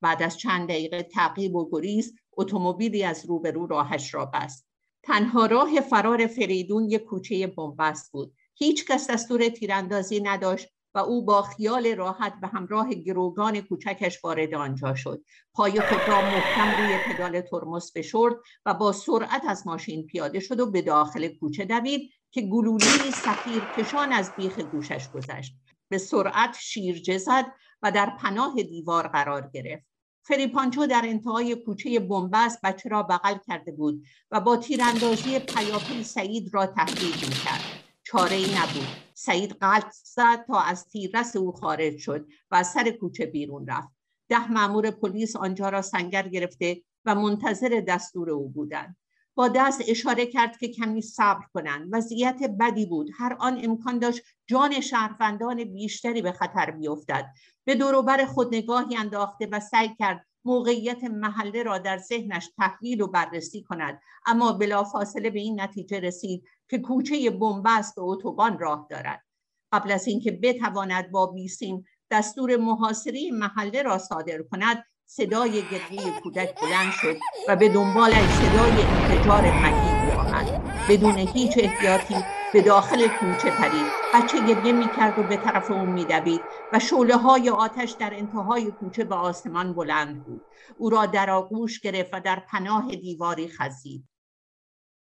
بعد 0.00 0.22
از 0.22 0.38
چند 0.38 0.68
دقیقه 0.68 1.02
تعقیب 1.02 1.54
و 1.54 1.68
گریز 1.72 2.14
اتومبیلی 2.36 3.04
از 3.04 3.26
روبرو 3.26 3.66
راهش 3.66 4.14
را 4.14 4.26
بست. 4.26 4.66
تنها 5.02 5.46
راه 5.46 5.80
فرار 5.80 6.26
فریدون 6.26 6.90
یک 6.90 7.04
کوچه 7.04 7.46
بنبست 7.46 8.12
بود. 8.12 8.34
هیچ 8.54 8.86
کس 8.86 9.10
دستور 9.10 9.48
تیراندازی 9.48 10.20
نداشت. 10.20 10.68
و 10.94 10.98
او 10.98 11.24
با 11.24 11.42
خیال 11.42 11.94
راحت 11.94 12.40
به 12.40 12.46
همراه 12.46 12.94
گروگان 12.94 13.60
کوچکش 13.60 14.24
وارد 14.24 14.54
آنجا 14.54 14.94
شد. 14.94 15.24
پای 15.54 15.80
خود 15.80 16.08
را 16.08 16.22
محکم 16.22 16.74
روی 16.74 16.98
پدال 16.98 17.40
ترمز 17.40 17.92
فشرد 17.92 18.34
و 18.66 18.74
با 18.74 18.92
سرعت 18.92 19.42
از 19.48 19.66
ماشین 19.66 20.06
پیاده 20.06 20.40
شد 20.40 20.60
و 20.60 20.70
به 20.70 20.82
داخل 20.82 21.28
کوچه 21.28 21.64
دوید 21.64 22.10
که 22.30 22.40
گلوله 22.42 23.10
سفیر 23.10 23.64
کشان 23.76 24.12
از 24.12 24.34
بیخ 24.36 24.58
گوشش 24.58 25.10
گذشت. 25.10 25.52
به 25.88 25.98
سرعت 25.98 26.56
شیرجه 26.60 27.18
زد 27.18 27.46
و 27.82 27.92
در 27.92 28.12
پناه 28.18 28.62
دیوار 28.62 29.08
قرار 29.08 29.50
گرفت. 29.54 29.86
فریپانچو 30.24 30.86
در 30.86 31.02
انتهای 31.04 31.54
کوچه 31.54 31.98
بنبست 31.98 32.60
بچه 32.64 32.88
را 32.88 33.02
بغل 33.02 33.34
کرده 33.46 33.72
بود 33.72 34.02
و 34.30 34.40
با 34.40 34.56
تیراندازی 34.56 35.38
پیاپی 35.38 36.04
سعید 36.04 36.54
را 36.54 36.66
تهدید 36.66 37.14
می‌کرد. 37.14 37.62
چاره 38.02 38.36
ای 38.36 38.46
نبود. 38.46 39.11
سعید 39.24 39.52
قلب 39.52 39.90
زد 40.04 40.44
تا 40.46 40.60
از 40.60 40.88
تیررس 40.88 41.36
او 41.36 41.52
خارج 41.52 41.96
شد 41.96 42.26
و 42.50 42.54
از 42.54 42.72
سر 42.72 42.90
کوچه 42.90 43.26
بیرون 43.26 43.66
رفت. 43.66 43.88
ده 44.28 44.52
مامور 44.52 44.90
پلیس 44.90 45.36
آنجا 45.36 45.68
را 45.68 45.82
سنگر 45.82 46.28
گرفته 46.28 46.82
و 47.04 47.14
منتظر 47.14 47.82
دستور 47.88 48.30
او 48.30 48.48
بودند. 48.48 48.96
با 49.34 49.48
دست 49.48 49.82
اشاره 49.88 50.26
کرد 50.26 50.58
که 50.58 50.68
کمی 50.68 51.02
صبر 51.02 51.44
کنند. 51.54 51.88
وضعیت 51.92 52.40
بدی 52.60 52.86
بود. 52.86 53.10
هر 53.18 53.36
آن 53.40 53.60
امکان 53.64 53.98
داشت 53.98 54.22
جان 54.46 54.80
شهروندان 54.80 55.64
بیشتری 55.64 56.22
به 56.22 56.32
خطر 56.32 56.70
بیفتد. 56.70 57.30
به 57.64 57.74
دوروبر 57.74 58.24
خود 58.24 58.54
نگاهی 58.54 58.96
انداخته 58.96 59.48
و 59.52 59.60
سعی 59.60 59.94
کرد 59.98 60.26
موقعیت 60.44 61.04
محله 61.04 61.62
را 61.62 61.78
در 61.78 61.98
ذهنش 61.98 62.48
تحلیل 62.56 63.00
و 63.00 63.06
بررسی 63.06 63.62
کند. 63.62 64.00
اما 64.26 64.52
بلافاصله 64.52 65.30
به 65.30 65.40
این 65.40 65.60
نتیجه 65.60 66.00
رسید 66.00 66.44
که 66.68 66.78
کوچه 66.78 67.30
بنبست 67.30 67.94
به 67.94 68.02
اتوبان 68.02 68.58
راه 68.58 68.86
دارد. 68.90 69.24
قبل 69.72 69.92
از 69.92 70.06
اینکه 70.06 70.30
بتواند 70.42 71.10
با 71.10 71.26
بیسیم 71.26 71.84
دستور 72.10 72.56
محاصره 72.56 73.30
محله 73.32 73.82
را 73.82 73.98
صادر 73.98 74.42
کند 74.42 74.84
صدای 75.06 75.62
گریه 75.62 76.20
کودک 76.22 76.60
بلند 76.60 76.92
شد 76.92 77.16
و 77.48 77.56
به 77.56 77.68
دنبالش 77.68 78.28
صدای 78.28 78.86
انفجار 78.90 79.50
مهیبی 79.50 80.12
آمد 80.12 80.46
بدون 80.88 81.18
هیچ 81.18 81.52
احتیاطی 81.58 82.24
به 82.52 82.62
داخل 82.62 83.08
کوچه 83.08 83.50
پرید؟ 83.50 83.96
بچه 84.12 84.40
گریه 84.40 84.72
می‌کرد 84.72 85.18
و 85.18 85.24
به 85.24 85.36
طرف 85.36 85.70
اون 85.70 85.90
میدوید 85.90 86.48
و 86.72 86.78
شعله 86.78 87.16
های 87.16 87.50
آتش 87.50 87.92
در 87.92 88.14
انتهای 88.14 88.70
کوچه 88.70 89.04
به 89.04 89.14
آسمان 89.14 89.74
بلند 89.74 90.24
بود. 90.24 90.46
او 90.76 90.90
را 90.90 91.06
در 91.06 91.30
آغوش 91.30 91.80
گرفت 91.80 92.10
و 92.14 92.20
در 92.20 92.42
پناه 92.48 92.96
دیواری 92.96 93.48
خزید. 93.48 94.08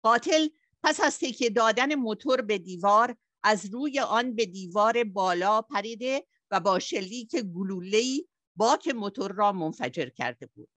قاتل 0.04 0.48
پس 0.84 1.00
از 1.00 1.20
تکیه 1.20 1.50
دادن 1.50 1.96
موتور 1.96 2.42
به 2.42 2.58
دیوار 2.58 3.16
از 3.44 3.74
روی 3.74 4.00
آن 4.00 4.36
به 4.36 4.46
دیوار 4.46 5.04
بالا 5.04 5.62
پریده 5.62 6.26
و 6.52 6.60
با 6.60 6.80
شلیک 6.80 7.36
گلوله‌ای 7.36 8.28
باک 8.56 8.88
موتور 8.88 9.32
را 9.32 9.52
منفجر 9.52 10.10
کرده 10.10 10.46
بود. 10.46 10.70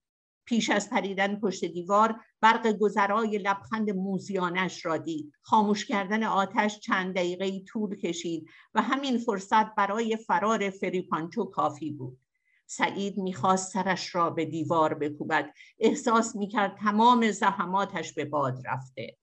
پیش 0.47 0.69
از 0.69 0.89
پریدن 0.89 1.39
پشت 1.39 1.65
دیوار 1.65 2.19
برق 2.41 2.71
گذرای 2.71 3.37
لبخند 3.37 3.89
موزیانش 3.89 4.85
را 4.85 4.97
دید. 4.97 5.33
خاموش 5.41 5.85
کردن 5.85 6.23
آتش 6.23 6.79
چند 6.79 7.15
دقیقه 7.15 7.63
طول 7.63 7.95
کشید 7.95 8.49
و 8.73 8.81
همین 8.81 9.17
فرصت 9.17 9.75
برای 9.75 10.17
فرار 10.17 10.69
فریپانچو 10.69 11.45
کافی 11.45 11.91
بود. 11.91 12.19
سعید 12.65 13.17
می‌خواست 13.17 13.73
سرش 13.73 14.15
را 14.15 14.29
به 14.29 14.45
دیوار 14.45 14.93
بکوبد. 14.93 15.53
احساس 15.79 16.35
می‌کرد 16.35 16.77
تمام 16.77 17.31
زحماتش 17.31 18.13
به 18.13 18.25
باد 18.25 18.57
رفته. 18.65 19.17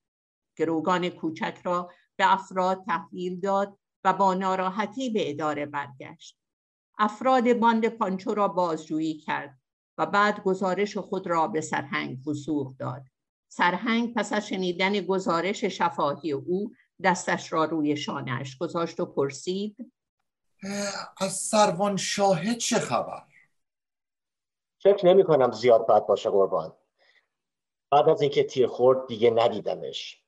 گروگان 0.56 1.08
کوچک 1.08 1.58
را 1.64 1.90
به 2.16 2.32
افراد 2.32 2.84
تحویل 2.86 3.40
داد 3.40 3.78
و 4.04 4.12
با 4.12 4.34
ناراحتی 4.34 5.10
به 5.10 5.30
اداره 5.30 5.66
برگشت. 5.66 6.38
افراد 6.98 7.52
باند 7.52 7.88
پانچو 7.88 8.34
را 8.34 8.48
بازجویی 8.48 9.18
کرد. 9.18 9.63
و 9.98 10.06
بعد 10.06 10.42
گزارش 10.42 10.98
خود 10.98 11.26
را 11.26 11.48
به 11.48 11.60
سرهنگ 11.60 12.28
وسوق 12.28 12.76
داد. 12.76 13.02
سرهنگ 13.48 14.14
پس 14.14 14.32
از 14.32 14.46
شنیدن 14.46 15.00
گزارش 15.00 15.64
شفاهی 15.64 16.32
او 16.32 16.72
دستش 17.04 17.52
را 17.52 17.64
روی 17.64 17.96
شانهش 17.96 18.58
گذاشت 18.58 19.00
و 19.00 19.06
پرسید 19.06 19.92
از 21.20 21.32
سروان 21.32 21.96
شاهد 21.96 22.56
چه 22.56 22.78
خبر؟ 22.78 23.22
فکر 24.82 25.06
نمی 25.06 25.24
کنم 25.24 25.52
زیاد 25.52 25.86
بد 25.86 26.06
باشه 26.06 26.30
قربان. 26.30 26.72
بعد 27.90 28.08
از 28.08 28.22
اینکه 28.22 28.44
تیر 28.44 28.66
خورد 28.66 29.06
دیگه 29.06 29.30
ندیدمش. 29.30 30.24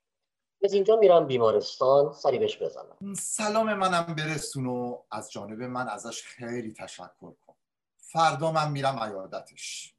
از 0.64 0.72
اینجا 0.72 0.96
میرم 0.96 1.26
بیمارستان 1.26 2.12
سری 2.12 2.38
بهش 2.38 2.62
بزنم. 2.62 3.14
سلام 3.14 3.74
منم 3.74 4.14
برسون 4.14 4.66
و 4.66 4.98
از 5.10 5.30
جانب 5.32 5.62
من 5.62 5.88
ازش 5.88 6.22
خیلی 6.22 6.72
تشکر 6.72 7.32
کن 7.40 7.45
فردا 8.08 8.52
من 8.52 8.72
میرم 8.72 8.98
عیادتش. 8.98 9.94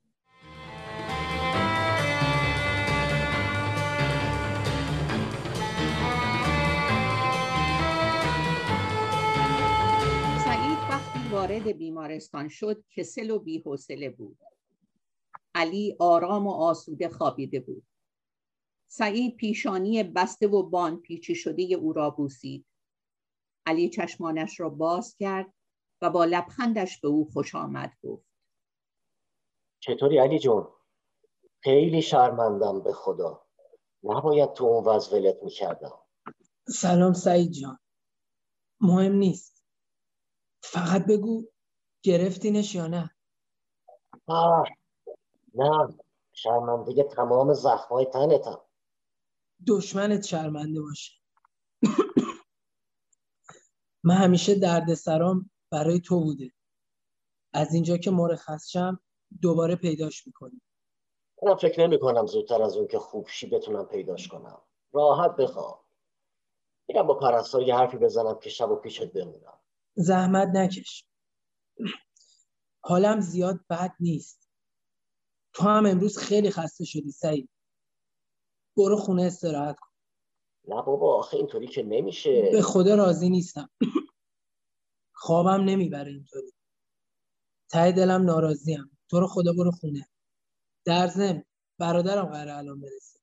سعید 10.46 10.78
وقتی 10.90 11.30
وارد 11.32 11.68
بیمارستان 11.68 12.48
شد 12.48 12.84
کسل 12.90 13.30
و 13.30 13.40
بیحوصله 13.40 14.10
بود. 14.10 14.38
علی 15.56 15.96
آرام 16.00 16.48
و 16.48 16.52
آسوده 16.52 17.10
خوابیده 17.10 17.60
بود. 17.60 17.84
سعید 18.88 19.36
پیشانی 19.36 20.04
بسته 20.04 20.48
و 20.48 20.64
بان 20.64 21.02
پیچی 21.02 21.36
شده 21.36 21.64
او 21.64 21.94
را 21.94 22.10
بوسید. 22.10 22.66
علی 23.66 23.90
چشمانش 23.90 24.60
را 24.60 24.70
باز 24.70 25.16
کرد 25.16 25.54
و 26.02 26.10
با 26.10 26.26
لبخندش 26.26 27.00
به 27.02 27.08
او 27.08 27.30
خوش 27.34 27.56
آمد 27.56 27.94
گفت. 28.04 28.26
چطوری 29.80 30.18
علی 30.18 30.40
جون؟ 30.40 30.68
خیلی 31.64 32.02
شرمندم 32.02 32.84
به 32.84 32.94
خدا. 32.94 33.48
نباید 34.04 34.54
تو 34.54 34.66
اون 34.66 34.84
وضع 34.84 35.18
ولت 35.18 35.44
می‌کردم. 35.44 36.00
سلام 36.68 37.14
سعید 37.14 37.52
جان. 37.52 37.80
مهم 38.82 39.12
نیست. 39.12 39.64
فقط 40.64 41.06
بگو 41.06 41.44
گرفتینش 42.04 42.76
یا 42.76 42.88
نه؟ 42.88 43.16
آه 44.28 44.68
نه. 45.54 45.98
شرمندگی 46.34 47.04
تمام 47.04 47.54
زخمای 47.54 48.06
تنتم. 48.06 48.62
دشمنت 49.68 50.26
شرمنده 50.26 50.82
باشه. 50.82 51.14
من 54.04 54.16
همیشه 54.16 54.56
درد 54.56 54.94
سرام 54.94 55.50
برای 55.72 56.00
تو 56.00 56.20
بوده. 56.20 56.54
از 57.54 57.74
اینجا 57.74 57.98
که 57.98 58.12
مرخص 58.12 58.70
شم 58.70 59.00
دوباره 59.42 59.76
پیداش 59.76 60.28
می‌کنی. 60.28 60.62
من 61.44 61.56
فکر 61.56 61.88
نمی 61.88 62.00
کنم 62.00 62.26
زودتر 62.26 62.62
از 62.62 62.78
اون 62.78 62.88
که 62.88 63.00
خوب 63.00 63.28
شی 63.28 63.48
بتونم 63.48 63.86
پیداش 63.86 64.28
کنم. 64.28 64.62
راحت 64.94 65.36
بخواب. 65.36 65.86
میرم 66.90 67.08
با 67.08 67.14
پرستار 67.14 67.62
یه 67.62 67.76
حرفی 67.76 67.98
بزنم 67.98 68.40
که 68.40 68.50
شب 68.50 68.72
و 68.72 68.76
پیشت 68.76 69.14
بمونم. 69.14 69.60
زحمت 69.96 70.48
نکش. 70.54 71.06
حالم 72.82 73.20
زیاد 73.20 73.60
بد 73.70 73.96
نیست. 74.00 74.50
تو 75.54 75.64
هم 75.64 75.86
امروز 75.86 76.18
خیلی 76.18 76.52
خسته 76.52 76.86
شدی 76.86 77.12
سعید. 77.12 77.50
برو 78.78 78.98
خونه 78.98 79.24
استراحت 79.24 79.80
کن. 79.80 79.90
نه 80.68 80.82
بابا 80.82 81.20
آخه 81.20 81.38
اینطوری 81.38 81.68
که 81.68 81.84
نمیشه. 81.84 82.50
به 82.52 82.62
خدا 82.62 82.96
راضی 82.96 83.30
نیستم. 83.30 83.70
خوابم 85.20 85.64
نمی‌بره 85.64 86.12
اینطوری. 86.12 86.52
ته 87.70 87.92
دلم 87.92 88.22
ناراضیم. 88.22 88.98
تو 89.10 89.20
رو 89.20 89.28
خدا 89.28 89.54
برو 89.54 89.72
خونه. 89.72 90.08
در 90.86 91.08
ضمن 91.08 91.44
برادرم 91.80 92.26
قراره 92.26 92.58
الان 92.58 92.80
برسه. 92.80 93.20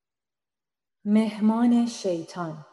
مهمان 1.05 1.87
شیطان. 1.87 2.67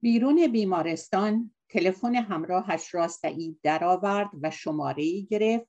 بیرون 0.00 0.52
بیمارستان 0.52 1.54
تلفن 1.68 2.14
همراهش 2.14 2.94
را 2.94 3.08
سعید 3.08 3.60
درآورد 3.62 4.30
و 4.42 4.50
شماره 4.50 5.20
گرفت 5.20 5.66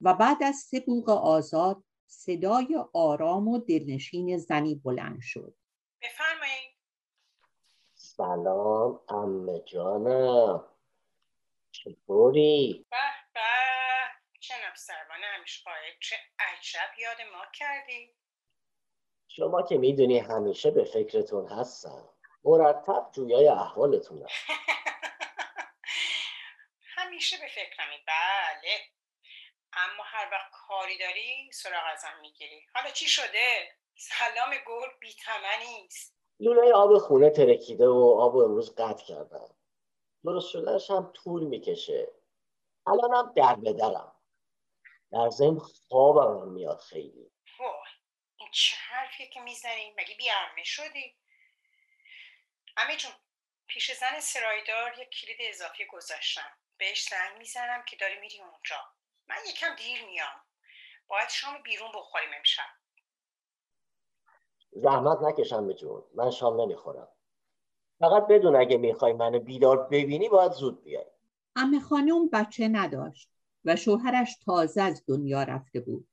و 0.00 0.14
بعد 0.14 0.42
از 0.42 0.56
سه 0.56 0.80
بوق 0.80 1.10
آزاد 1.10 1.84
صدای 2.06 2.84
آرام 2.92 3.48
و 3.48 3.58
دلنشین 3.58 4.38
زنی 4.38 4.74
بلند 4.74 5.20
شد. 5.22 5.54
بفرمایید. 6.02 6.74
سلام 7.94 9.00
امه 9.08 9.60
جانم. 9.60 10.64
چطوری؟ 11.72 12.86
به 12.90 12.96
به. 13.34 13.40
جناب 14.40 14.74
سروان 14.76 15.20
همیشه 15.36 15.62
چه 16.00 16.16
عجب 16.38 16.98
یاد 16.98 17.16
ما 17.32 17.44
کردی. 17.54 18.14
شما 19.28 19.62
که 19.62 19.78
می‌دونی 19.78 20.18
همیشه 20.18 20.70
به 20.70 20.84
فکرتون 20.84 21.48
هستم. 21.48 22.08
مرتب 22.44 23.10
جویای 23.12 23.48
احوالتونم. 23.48 24.26
همیشه 26.96 27.36
به 27.36 27.48
فکرمی 27.48 27.96
بله. 28.06 28.78
اما 29.76 30.02
هر 30.02 30.28
وقت 30.32 30.50
کاری 30.52 30.98
داری 30.98 31.52
سراغ 31.52 31.84
ازم 31.92 32.18
می‌گیری. 32.20 32.66
حالا 32.74 32.90
چی 32.90 33.08
شده؟ 33.08 33.76
سلام 33.96 34.50
گل 34.66 34.88
بیتمنی 35.00 35.86
است. 35.86 36.14
لوله 36.40 36.72
آب 36.72 36.98
خونه 36.98 37.30
ترکیده 37.30 37.86
و 37.86 38.16
آب 38.20 38.36
امروز 38.36 38.74
قطع 38.74 39.04
کردم. 39.04 39.56
درست 40.24 40.50
شدنش 40.50 40.90
هم 40.90 41.12
طول 41.14 41.44
می‌کشه. 41.44 42.08
الانم 42.86 43.32
در 43.36 43.54
به 43.54 43.72
درم. 43.72 44.16
در 45.12 45.30
ضمن 45.30 45.58
خوابم 45.58 46.40
هم 46.40 46.48
میاد 46.48 46.80
خیلی. 46.80 47.30
وای 47.58 47.68
این 48.36 48.50
چه 48.52 48.76
حرفیه 48.76 49.26
که 49.26 49.40
می‌زنی؟ 49.40 49.94
مگه 49.98 50.14
بیارمه 50.14 50.64
شدی؟ 50.64 51.16
امی 52.76 52.96
جون 52.96 53.12
پیش 53.66 53.92
زن 53.92 54.20
سرایدار 54.20 54.98
یک 54.98 55.10
کلید 55.10 55.36
اضافی 55.40 55.86
گذاشتم. 55.86 56.58
بهش 56.78 57.08
زنگ 57.08 57.38
می‌زنم 57.38 57.84
که 57.84 57.96
داری 57.96 58.20
میری 58.20 58.40
اونجا. 58.40 58.76
من 59.28 59.36
یکم 59.48 59.76
دیر 59.76 60.06
میام. 60.06 60.40
باید 61.08 61.28
شام 61.28 61.62
بیرون 61.64 61.88
بخوریم 61.94 62.28
امشب. 62.38 62.62
زحمت 64.72 65.18
نکشم 65.22 65.66
به 65.66 65.74
جون. 65.74 66.02
من 66.14 66.30
شام 66.30 66.60
نمی‌خورم. 66.60 67.08
فقط 68.00 68.26
بدون 68.26 68.56
اگه 68.56 68.76
می‌خوای 68.76 69.12
منو 69.12 69.38
بیدار 69.38 69.88
ببینی 69.88 70.28
باید 70.28 70.52
زود 70.52 70.84
بیای. 70.84 71.06
امه 71.56 71.80
خانم 71.80 72.28
بچه 72.28 72.68
نداشت 72.68 73.30
و 73.64 73.76
شوهرش 73.76 74.36
تازه 74.44 74.82
از 74.82 75.04
دنیا 75.06 75.42
رفته 75.42 75.80
بود. 75.80 76.08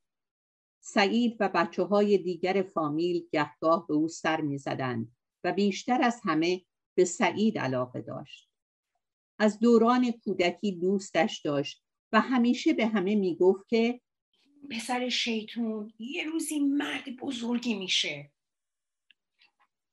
سعید 0.79 1.37
و 1.39 1.49
بچه 1.49 1.83
های 1.83 2.17
دیگر 2.17 2.61
فامیل 2.61 3.27
گهگاه 3.31 3.87
به 3.87 3.93
او 3.93 4.07
سر 4.07 4.41
می 4.41 4.57
زدند 4.57 5.15
و 5.43 5.51
بیشتر 5.51 6.01
از 6.01 6.21
همه 6.23 6.61
به 6.95 7.05
سعید 7.05 7.59
علاقه 7.59 8.01
داشت. 8.01 8.49
از 9.39 9.59
دوران 9.59 10.11
کودکی 10.11 10.71
دوستش 10.71 11.41
داشت 11.41 11.83
و 12.13 12.21
همیشه 12.21 12.73
به 12.73 12.87
همه 12.87 13.15
می 13.15 13.35
گفت 13.35 13.67
که 13.67 14.01
پسر 14.71 15.09
شیطون 15.09 15.93
یه 15.99 16.23
روزی 16.23 16.59
مرد 16.59 17.15
بزرگی 17.15 17.73
میشه 17.73 18.31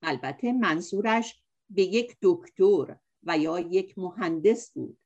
البته 0.03 0.53
منظورش 0.53 1.43
به 1.71 1.83
یک 1.83 2.17
دکتر 2.23 2.97
و 3.23 3.39
یا 3.39 3.61
یک 3.61 3.99
مهندس 3.99 4.73
بود. 4.73 4.99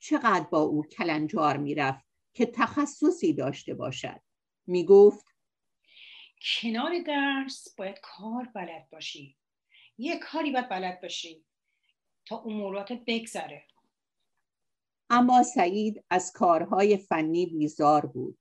چقدر 0.00 0.44
با 0.44 0.60
او 0.60 0.84
کلنجار 0.84 1.56
می‌رفت 1.56 2.04
که 2.34 2.46
تخصصی 2.46 3.32
داشته 3.32 3.74
باشد. 3.74 4.20
می 4.66 4.84
گفت 4.84 5.26
کنار 6.42 6.98
درس 7.06 7.74
باید 7.76 8.00
کار 8.02 8.44
بلد 8.54 8.88
باشی 8.90 9.36
یه 9.98 10.18
کاری 10.18 10.50
باید 10.50 10.68
بلد 10.68 11.00
باشی 11.00 11.44
تا 12.26 12.38
امورات 12.38 12.92
بگذره 12.92 13.66
اما 15.10 15.42
سعید 15.42 16.04
از 16.10 16.32
کارهای 16.32 16.96
فنی 16.96 17.46
بیزار 17.46 18.06
بود. 18.06 18.38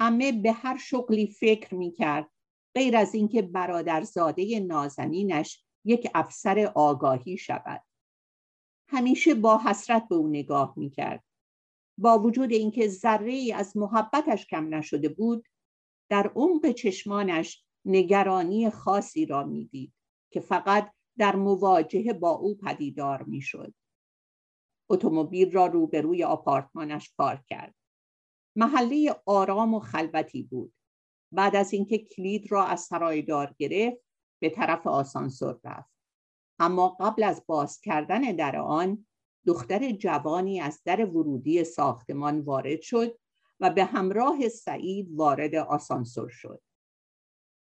همه 0.00 0.32
به 0.32 0.52
هر 0.52 0.76
شغلی 0.76 1.26
فکر 1.26 1.74
می 1.74 1.92
کرد 1.92 2.30
غیر 2.74 2.96
از 2.96 3.14
اینکه 3.14 3.42
برادرزاده 3.42 4.60
نازنینش 4.60 5.64
یک 5.84 6.10
افسر 6.14 6.72
آگاهی 6.74 7.36
شود. 7.36 7.82
همیشه 8.88 9.34
با 9.34 9.58
حسرت 9.58 10.08
به 10.08 10.14
او 10.14 10.28
نگاه 10.28 10.74
می 10.76 10.90
کرد. 10.90 11.24
با 11.98 12.18
وجود 12.18 12.52
اینکه 12.52 12.88
ذره 12.88 13.32
ای 13.32 13.52
از 13.52 13.76
محبتش 13.76 14.46
کم 14.46 14.74
نشده 14.74 15.08
بود 15.08 15.48
در 16.10 16.32
عمق 16.34 16.70
چشمانش 16.70 17.64
نگرانی 17.84 18.70
خاصی 18.70 19.26
را 19.26 19.44
می‌دید 19.44 19.92
که 20.32 20.40
فقط 20.40 20.92
در 21.18 21.36
مواجهه 21.36 22.12
با 22.12 22.30
او 22.30 22.54
پدیدار 22.54 23.22
می‌شد. 23.22 23.74
اتومبیل 24.90 25.52
را 25.52 25.66
روبروی 25.66 26.24
آپارتمانش 26.24 27.14
پارک 27.18 27.46
کرد. 27.46 27.74
محله 28.56 29.16
آرام 29.26 29.74
و 29.74 29.80
خلوتی 29.80 30.42
بود. 30.42 30.72
بعد 31.32 31.56
از 31.56 31.72
اینکه 31.72 31.98
کلید 31.98 32.52
را 32.52 32.64
از 32.64 32.80
سرایدار 32.80 33.54
گرفت 33.58 34.02
به 34.42 34.50
طرف 34.50 34.86
آسانسور 34.86 35.60
رفت. 35.64 35.90
اما 36.58 36.88
قبل 36.88 37.22
از 37.22 37.42
باز 37.46 37.80
کردن 37.80 38.20
در 38.20 38.56
آن 38.56 39.06
دختر 39.46 39.90
جوانی 39.90 40.60
از 40.60 40.82
در 40.84 41.04
ورودی 41.06 41.64
ساختمان 41.64 42.40
وارد 42.40 42.80
شد 42.80 43.18
و 43.60 43.70
به 43.70 43.84
همراه 43.84 44.48
سعید 44.48 45.08
وارد 45.12 45.54
آسانسور 45.54 46.28
شد. 46.28 46.62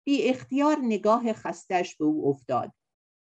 بی 0.05 0.23
اختیار 0.29 0.77
نگاه 0.81 1.33
خستش 1.33 1.95
به 1.95 2.05
او 2.05 2.29
افتاد 2.29 2.71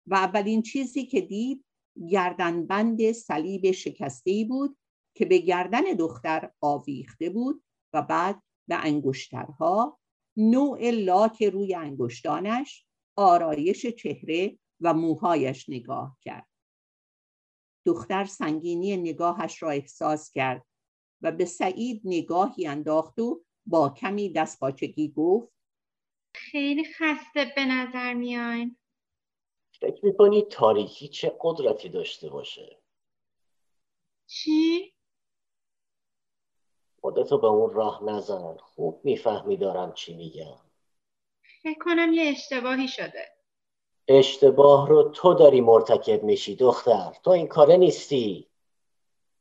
و 0.08 0.16
اولین 0.16 0.62
چیزی 0.62 1.06
که 1.06 1.22
دید 1.22 1.66
گردنبند 2.12 3.12
صلیب 3.12 3.72
شکسته 3.72 4.46
بود 4.50 4.78
که 5.16 5.26
به 5.26 5.38
گردن 5.38 5.82
دختر 5.82 6.52
آویخته 6.62 7.30
بود 7.30 7.64
و 7.94 8.02
بعد 8.02 8.44
به 8.68 8.76
انگشترها 8.76 10.00
نوع 10.38 10.92
لاک 10.92 11.44
روی 11.44 11.76
انگشتانش 11.76 12.86
آرایش 13.16 13.86
چهره 13.86 14.58
و 14.82 14.94
موهایش 14.94 15.70
نگاه 15.70 16.18
کرد. 16.22 16.48
دختر 17.86 18.26
سنگینی 18.26 18.98
نگاهش 18.98 19.64
را 19.64 19.70
احساس 19.70 20.32
کرد 20.32 20.66
و 21.22 21.32
به 21.32 21.46
سعید 21.46 22.02
نگاهی 22.06 22.68
انداخت 22.68 23.20
و 23.20 23.44
با 23.66 23.90
کمی 23.90 24.34
دستپاچگی 24.34 25.12
گفت 25.12 25.54
خیلی 26.36 26.84
خسته 26.84 27.52
به 27.56 27.66
نظر 27.66 28.14
میاین. 28.14 28.78
فکر 29.82 30.06
می‌کنی 30.06 30.42
تاریکی 30.42 31.08
چه 31.08 31.38
قدرتی 31.40 31.90
داشته 31.90 32.30
باشه؟ 32.30 32.78
چی؟ 34.28 34.94
خودتو 37.02 37.38
به 37.38 37.48
اون 37.48 37.74
راه 37.74 38.04
نزن. 38.04 38.58
خوب 38.58 39.02
می‌فهمی 39.04 39.58
دارم 39.58 39.94
چی 39.94 40.16
میگم. 40.16 40.60
فکر 41.64 41.80
کنم 41.80 42.14
یه 42.14 42.24
اشتباهی 42.24 42.88
شده. 42.88 43.26
اشتباه 44.08 44.90
رو 44.90 45.10
تو 45.10 45.34
داری 45.34 45.62
مرتکب 45.62 46.24
میشی 46.24 46.56
دختر. 46.56 47.18
تو 47.24 47.32
این 47.32 47.48
کاره 47.48 47.78
نیستی. 47.78 48.48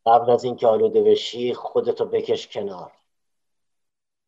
قبل 0.06 0.30
از 0.30 0.44
اینکه 0.44 0.66
آلوده 0.66 1.02
بشی 1.02 1.54
خودتو 1.54 2.04
بکش 2.04 2.48
کنار. 2.48 2.92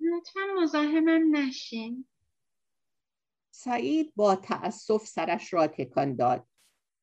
لطفا 0.01 0.41
مزاحمم 0.63 1.37
نشین. 1.37 2.07
سعید 3.55 4.13
با 4.17 4.37
تأسف 4.37 5.07
سرش 5.07 5.53
را 5.53 5.67
تکان 5.67 6.17
داد 6.17 6.47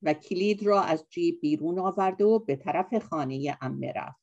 و 0.02 0.14
کلید 0.14 0.64
را 0.64 0.82
از 0.82 1.06
جیب 1.10 1.42
بیرون 1.42 1.80
آورد 1.80 2.22
و 2.22 2.40
به 2.40 2.56
طرف 2.56 2.98
خانه 2.98 3.58
امه 3.62 3.92
رفت. 3.92 4.22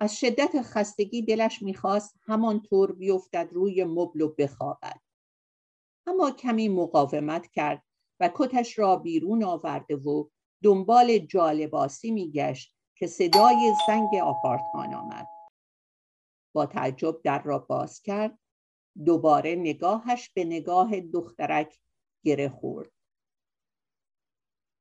از 0.00 0.20
شدت 0.20 0.62
خستگی 0.62 1.22
دلش 1.22 1.62
می‌خواست 1.62 2.14
همانطور 2.22 2.92
بیفتد 2.92 3.48
روی 3.52 3.84
مبل 3.84 4.20
و 4.20 4.28
بخوابد. 4.28 5.00
اما 6.06 6.30
کمی 6.30 6.68
مقاومت 6.68 7.46
کرد 7.46 7.82
و 8.20 8.30
کتش 8.34 8.78
را 8.78 8.96
بیرون 8.96 9.44
آورده 9.44 9.96
و 9.96 10.28
دنبال 10.62 11.18
جالباسی 11.18 12.10
میگشت 12.10 12.76
که 12.96 13.06
صدای 13.06 13.74
زنگ 13.86 14.14
آپارتمان 14.14 14.94
آمد. 14.94 15.26
با 16.54 16.66
تعجب 16.66 17.22
در 17.22 17.42
را 17.42 17.58
باز 17.58 18.02
کرد 18.02 18.38
دوباره 19.06 19.54
نگاهش 19.54 20.30
به 20.34 20.44
نگاه 20.44 21.00
دخترک 21.00 21.78
گره 22.24 22.48
خورد. 22.48 22.90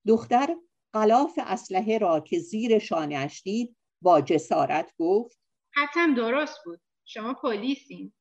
دختر 0.07 0.55
غلاف 0.93 1.39
اسلحه 1.43 1.97
را 1.97 2.19
که 2.19 2.39
زیر 2.39 2.79
شانهاش 2.79 3.43
دید 3.43 3.77
با 4.01 4.21
جسارت 4.21 4.93
گفت 4.99 5.39
حتم 5.75 6.15
درست 6.15 6.57
بود. 6.65 6.81
شما 7.05 7.33
پلیسین. 7.33 8.13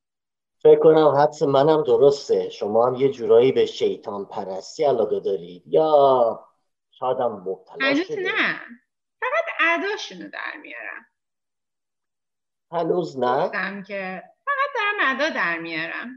فکر 0.63 0.81
کنم 0.81 1.09
حدس 1.09 1.43
منم 1.43 1.83
درسته. 1.83 2.51
شما 2.51 2.87
هم 2.87 2.95
یه 2.95 3.09
جورایی 3.09 3.53
به 3.53 3.67
شیطان 3.67 4.27
پرستی 4.27 4.85
علاقه 4.85 5.21
دارید 5.21 5.63
یا 5.67 6.49
شاید 6.91 7.19
هم 7.21 7.33
مبتلا 7.33 7.87
هنوز 7.87 8.07
شده؟ 8.07 8.21
نه. 8.21 8.61
فقط 9.21 9.45
اداشونو 9.61 10.31
در 10.31 10.61
میارم. 10.63 11.07
هنوز 12.73 13.19
نه؟ 13.19 13.83
که 13.87 14.23
ادا 15.07 15.29
در 15.29 15.59
میارم. 15.59 16.09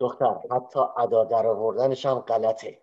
دختر 0.00 0.34
حتی 0.50 0.80
ادا 0.96 1.24
در 1.24 1.46
آوردنش 1.46 2.06
هم 2.06 2.18
غلطه. 2.18 2.82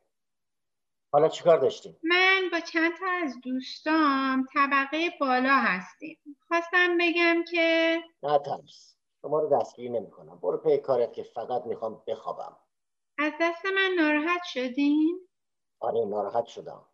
حالا 1.14 1.28
چیکار 1.30 1.58
داشتیم؟ 1.58 2.00
من 2.04 2.50
با 2.52 2.60
چند 2.60 2.98
تا 3.00 3.06
از 3.24 3.36
دوستام 3.44 4.48
طبقه 4.54 5.10
بالا 5.20 5.56
هستیم. 5.56 6.18
خواستم 6.48 6.98
بگم 6.98 7.44
که 7.52 8.00
نه 8.24 8.40
ترس. 8.40 8.98
شما 9.22 9.40
رو 9.40 9.60
دستگیر 9.60 9.92
نمی‌کنم. 9.92 10.40
برو 10.40 10.58
پی 10.58 10.78
کارت 10.78 11.14
که 11.14 11.24
فقط 11.24 11.66
می‌خوام 11.66 12.04
بخوابم. 12.08 12.58
از 13.18 13.34
دست 13.42 13.66
من 13.66 13.96
ناراحت 13.98 14.44
شدین؟ 14.44 15.28
آره 15.80 16.06
ناراحت 16.06 16.46
شدم. 16.46 16.86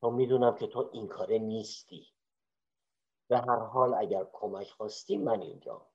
تو 0.00 0.10
می‌دونم 0.10 0.54
که 0.54 0.66
تو 0.66 0.90
این 0.92 1.08
کاره 1.08 1.38
نیستی. 1.38 2.06
به 3.30 3.38
هر 3.38 3.58
حال 3.58 3.94
اگر 3.94 4.26
کمک 4.32 4.70
خواستی 4.70 5.16
من 5.16 5.40
اینجا 5.40 5.91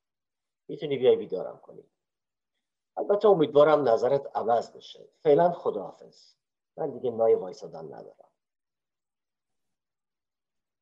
می‌تونی 0.68 0.98
بیای 0.98 1.16
بیدارم 1.16 1.60
کنی. 1.60 1.84
البته 2.98 3.28
امیدوارم 3.28 3.90
نظرت 3.90 4.32
عوض 4.36 4.72
بشه. 4.72 5.10
فعلا 5.24 5.52
خداحافظ. 5.52 6.34
من 6.78 6.92
دیگه 6.92 7.12
نای 7.12 7.36
وایسادن 7.36 7.86
ندارم. 7.86 8.30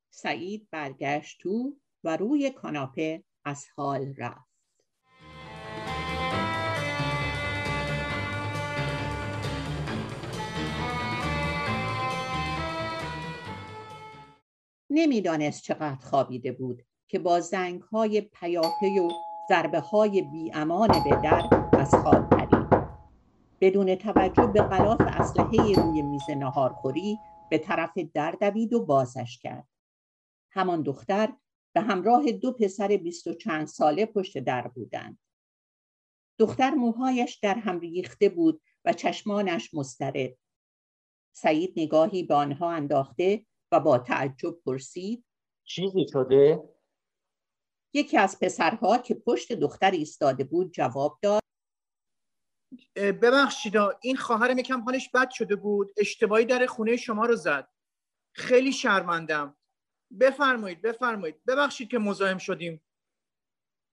سعید 0.10 0.68
برگشت 0.72 1.42
تو 1.42 1.74
و 2.04 2.18
روی 2.18 2.52
کاناپه 2.52 3.24
از 3.46 3.66
حال 3.76 4.14
رفت. 4.18 4.56
نمی‌دانست 14.90 15.64
چقدر 15.64 15.96
خوابیده 15.96 16.52
بود 16.52 16.86
که 17.08 17.20
با 17.20 17.40
زنگ 17.40 17.82
های 17.82 18.22
پیاپی 18.22 19.00
و 19.00 19.10
ضربه 19.50 19.80
های 19.80 20.22
بیامان 20.22 20.88
به 20.88 21.22
در 21.24 21.70
از 21.74 21.96
خواب 21.96 22.30
پرید. 22.30 22.86
بدون 23.62 23.96
توجه 23.96 24.48
به 24.48 24.62
غلاف 24.62 25.02
اسلحه 25.02 25.74
روی 25.76 26.02
میز 26.02 26.30
نهارخوری 26.30 27.20
به 27.50 27.58
طرف 27.58 27.98
در 28.14 28.32
دوید 28.32 28.74
و 28.74 28.86
بازش 28.86 29.40
کرد. 29.42 29.68
همان 30.52 30.82
دختر 30.82 31.34
به 31.76 31.82
همراه 31.82 32.32
دو 32.32 32.52
پسر 32.52 32.88
بیست 32.88 33.28
و 33.28 33.34
چند 33.34 33.68
ساله 33.68 34.06
پشت 34.06 34.38
در 34.38 34.68
بودند. 34.68 35.20
دختر 36.40 36.70
موهایش 36.70 37.36
در 37.36 37.56
هم 37.56 37.80
ریخته 37.80 38.30
بود 38.30 38.62
و 38.86 38.94
چشمانش 38.94 39.74
مسترد. 39.74 40.38
سعید 41.36 41.74
نگاهی 41.78 42.24
به 42.24 42.36
آنها 42.36 42.72
انداخته 42.72 43.46
و 43.72 43.80
با 43.80 43.98
تعجب 43.98 44.62
پرسید 44.66 45.26
چیزی 45.64 46.06
شده؟ 46.14 46.75
یکی 47.96 48.18
از 48.18 48.40
پسرها 48.40 48.98
که 48.98 49.14
پشت 49.14 49.54
دختر 49.54 49.92
ایستاده 49.92 50.44
بود 50.44 50.72
جواب 50.72 51.20
داد. 51.22 51.42
اه، 52.96 53.12
ببخشیدا 53.12 54.00
این 54.02 54.16
خواهرم 54.16 54.58
یکم 54.58 54.82
حالش 54.82 55.10
بد 55.10 55.30
شده 55.30 55.56
بود. 55.56 55.92
اشتباهی 55.98 56.46
در 56.46 56.66
خونه 56.66 56.98
شما 56.98 57.26
رو 57.26 57.36
زد. 57.36 57.68
خیلی 58.36 58.72
شرمندم. 58.72 59.58
بفرمایید 60.20 60.82
بفرمایید. 60.82 61.44
ببخشید 61.48 61.90
که 61.90 61.98
مزاحم 61.98 62.38
شدیم. 62.38 62.82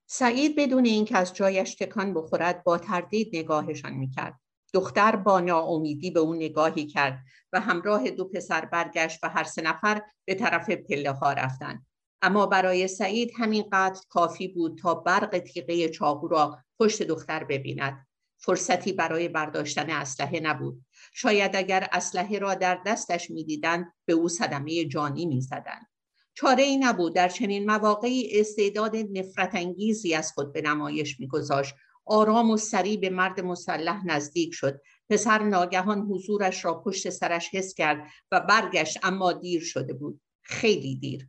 سعید 0.06 0.56
بدون 0.56 0.84
اینکه 0.84 1.18
از 1.18 1.34
جایش 1.34 1.74
تکان 1.74 2.14
بخورد 2.14 2.64
با 2.64 2.78
تردید 2.78 3.36
نگاهشان 3.36 3.92
می‌کرد. 3.92 4.40
دختر 4.74 5.16
با 5.16 5.40
ناامیدی 5.40 6.10
به 6.10 6.20
او 6.20 6.34
نگاهی 6.34 6.86
کرد 6.86 7.18
و 7.52 7.60
همراه 7.60 8.10
دو 8.10 8.24
پسر 8.24 8.64
برگشت 8.64 9.24
و 9.24 9.28
هر 9.28 9.44
سه 9.44 9.62
نفر 9.62 10.02
به 10.24 10.34
طرف 10.34 10.70
پله 10.70 11.12
ها 11.12 11.32
رفتند. 11.32 11.86
اما 12.22 12.46
برای 12.46 12.88
سعید 12.88 13.32
همین 13.37 13.64
قدر 13.72 14.00
کافی 14.08 14.48
بود 14.48 14.78
تا 14.78 14.94
برق 14.94 15.38
تیغه 15.38 15.88
چاقو 15.88 16.28
را 16.28 16.58
پشت 16.78 17.02
دختر 17.02 17.44
ببیند. 17.44 18.06
فرصتی 18.38 18.92
برای 18.92 19.28
برداشتن 19.28 19.90
اسلحه 19.90 20.40
نبود. 20.40 20.85
شاید 21.14 21.56
اگر 21.56 21.88
اسلحه 21.92 22.38
را 22.38 22.54
در 22.54 22.82
دستش 22.87 23.30
می‌دیدند 23.30 23.92
به 24.04 24.12
او 24.12 24.28
صدمه 24.28 24.85
جانی 24.85 25.26
می‌زدند. 25.26 25.87
چاره 26.35 26.62
ای 26.62 26.76
نبود 26.76 27.14
در 27.14 27.28
چنین 27.28 27.70
مواقعی 27.70 28.40
استعداد 28.40 28.96
نفرت 28.96 29.54
انگیزی 29.54 30.14
از 30.14 30.32
خود 30.32 30.52
به 30.52 30.62
نمایش 30.62 31.20
میگذاشت 31.20 31.74
آرام 32.06 32.50
و 32.50 32.56
سریع 32.56 33.00
به 33.00 33.11
مرد 33.11 33.40
مسلح 33.40 34.06
نزدیک 34.06 34.54
شد 34.54 34.80
پسر 35.11 35.42
ناگهان 35.42 36.00
حضورش 36.00 36.64
را 36.64 36.80
پشت 36.80 37.11
سرش 37.11 37.48
حس 37.52 37.74
کرد 37.74 38.06
و 38.32 38.40
برگشت 38.40 38.98
اما 39.02 39.32
دیر 39.32 39.62
شده 39.62 39.92
بود 39.92 40.20
خیلی 40.42 40.96
دیر 40.96 41.28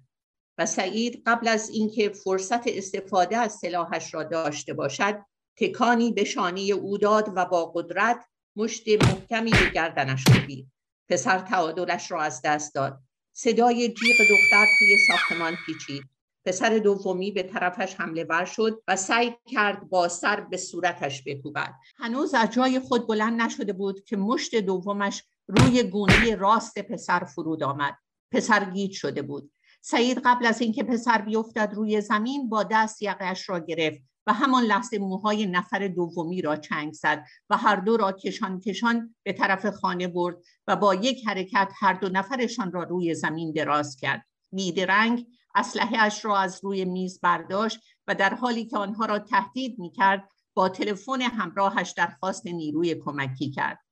و 0.57 0.65
سعید 0.65 1.23
قبل 1.25 1.47
از 1.47 1.69
اینکه 1.69 2.09
فرصت 2.09 2.67
استفاده 2.67 3.37
از 3.37 3.53
سلاحش 3.53 4.13
را 4.13 4.23
داشته 4.23 4.73
باشد 4.73 5.25
تکانی 5.57 6.11
به 6.11 6.23
شانه 6.23 6.61
او 6.61 6.97
داد 6.97 7.31
و 7.35 7.45
با 7.45 7.65
قدرت 7.65 8.25
مشت 8.55 8.87
محکمی 8.87 9.51
به 9.51 9.69
گردنش 9.73 10.23
کوبید. 10.23 10.71
پسر 11.09 11.39
تعادلش 11.39 12.11
را 12.11 12.21
از 12.21 12.41
دست 12.43 12.75
داد. 12.75 12.99
صدای 13.33 13.87
جیغ 13.87 14.15
دختر 14.29 14.65
توی 14.79 14.97
ساختمان 15.07 15.55
پیچید. 15.65 16.03
پسر 16.45 16.77
دومی 16.77 17.31
به 17.31 17.43
طرفش 17.43 17.95
حمله 17.95 18.23
ور 18.23 18.45
شد 18.45 18.83
و 18.87 18.95
سعی 18.95 19.35
کرد 19.45 19.89
با 19.89 20.07
سر 20.07 20.41
به 20.41 20.57
صورتش 20.57 21.23
بکوبد. 21.25 21.73
هنوز 21.97 22.33
از 22.33 22.51
جای 22.51 22.79
خود 22.79 23.07
بلند 23.07 23.41
نشده 23.41 23.73
بود 23.73 24.03
که 24.03 24.17
مشت 24.17 24.55
دومش 24.55 25.23
روی 25.47 25.83
گونه 25.83 26.35
راست 26.35 26.79
پسر 26.79 27.23
فرود 27.23 27.63
آمد. 27.63 27.97
پسر 28.31 28.71
گیج 28.71 28.91
شده 28.91 29.21
بود. 29.21 29.51
سعید 29.85 30.21
قبل 30.25 30.45
از 30.45 30.61
اینکه 30.61 30.83
پسر 30.83 31.21
بیفتد 31.21 31.71
روی 31.73 32.01
زمین 32.01 32.49
با 32.49 32.63
دست 32.63 33.01
یقهش 33.01 33.49
را 33.49 33.59
گرفت 33.59 34.01
و 34.27 34.33
همان 34.33 34.63
لحظه 34.63 34.97
موهای 34.97 35.45
نفر 35.45 35.87
دومی 35.87 36.41
را 36.41 36.55
چنگ 36.55 36.93
زد 36.93 37.25
و 37.49 37.57
هر 37.57 37.75
دو 37.75 37.97
را 37.97 38.11
کشان 38.11 38.59
کشان 38.59 39.15
به 39.23 39.33
طرف 39.33 39.65
خانه 39.65 40.07
برد 40.07 40.37
و 40.67 40.75
با 40.75 40.95
یک 40.95 41.27
حرکت 41.27 41.71
هر 41.79 41.93
دو 41.93 42.09
نفرشان 42.09 42.71
را 42.71 42.83
روی 42.83 43.15
زمین 43.15 43.51
دراز 43.51 43.95
کرد. 43.95 44.25
بیدرنگ 44.53 45.27
اسلحه 45.55 45.97
اش 45.99 46.25
را 46.25 46.37
از 46.37 46.59
روی 46.63 46.85
میز 46.85 47.19
برداشت 47.21 47.79
و 48.07 48.15
در 48.15 48.33
حالی 48.33 48.65
که 48.65 48.77
آنها 48.77 49.05
را 49.05 49.19
تهدید 49.19 49.79
می 49.79 49.91
کرد 49.91 50.29
با 50.53 50.69
تلفن 50.69 51.21
همراهش 51.21 51.91
درخواست 51.91 52.47
نیروی 52.47 52.95
کمکی 52.95 53.51
کرد. 53.51 53.82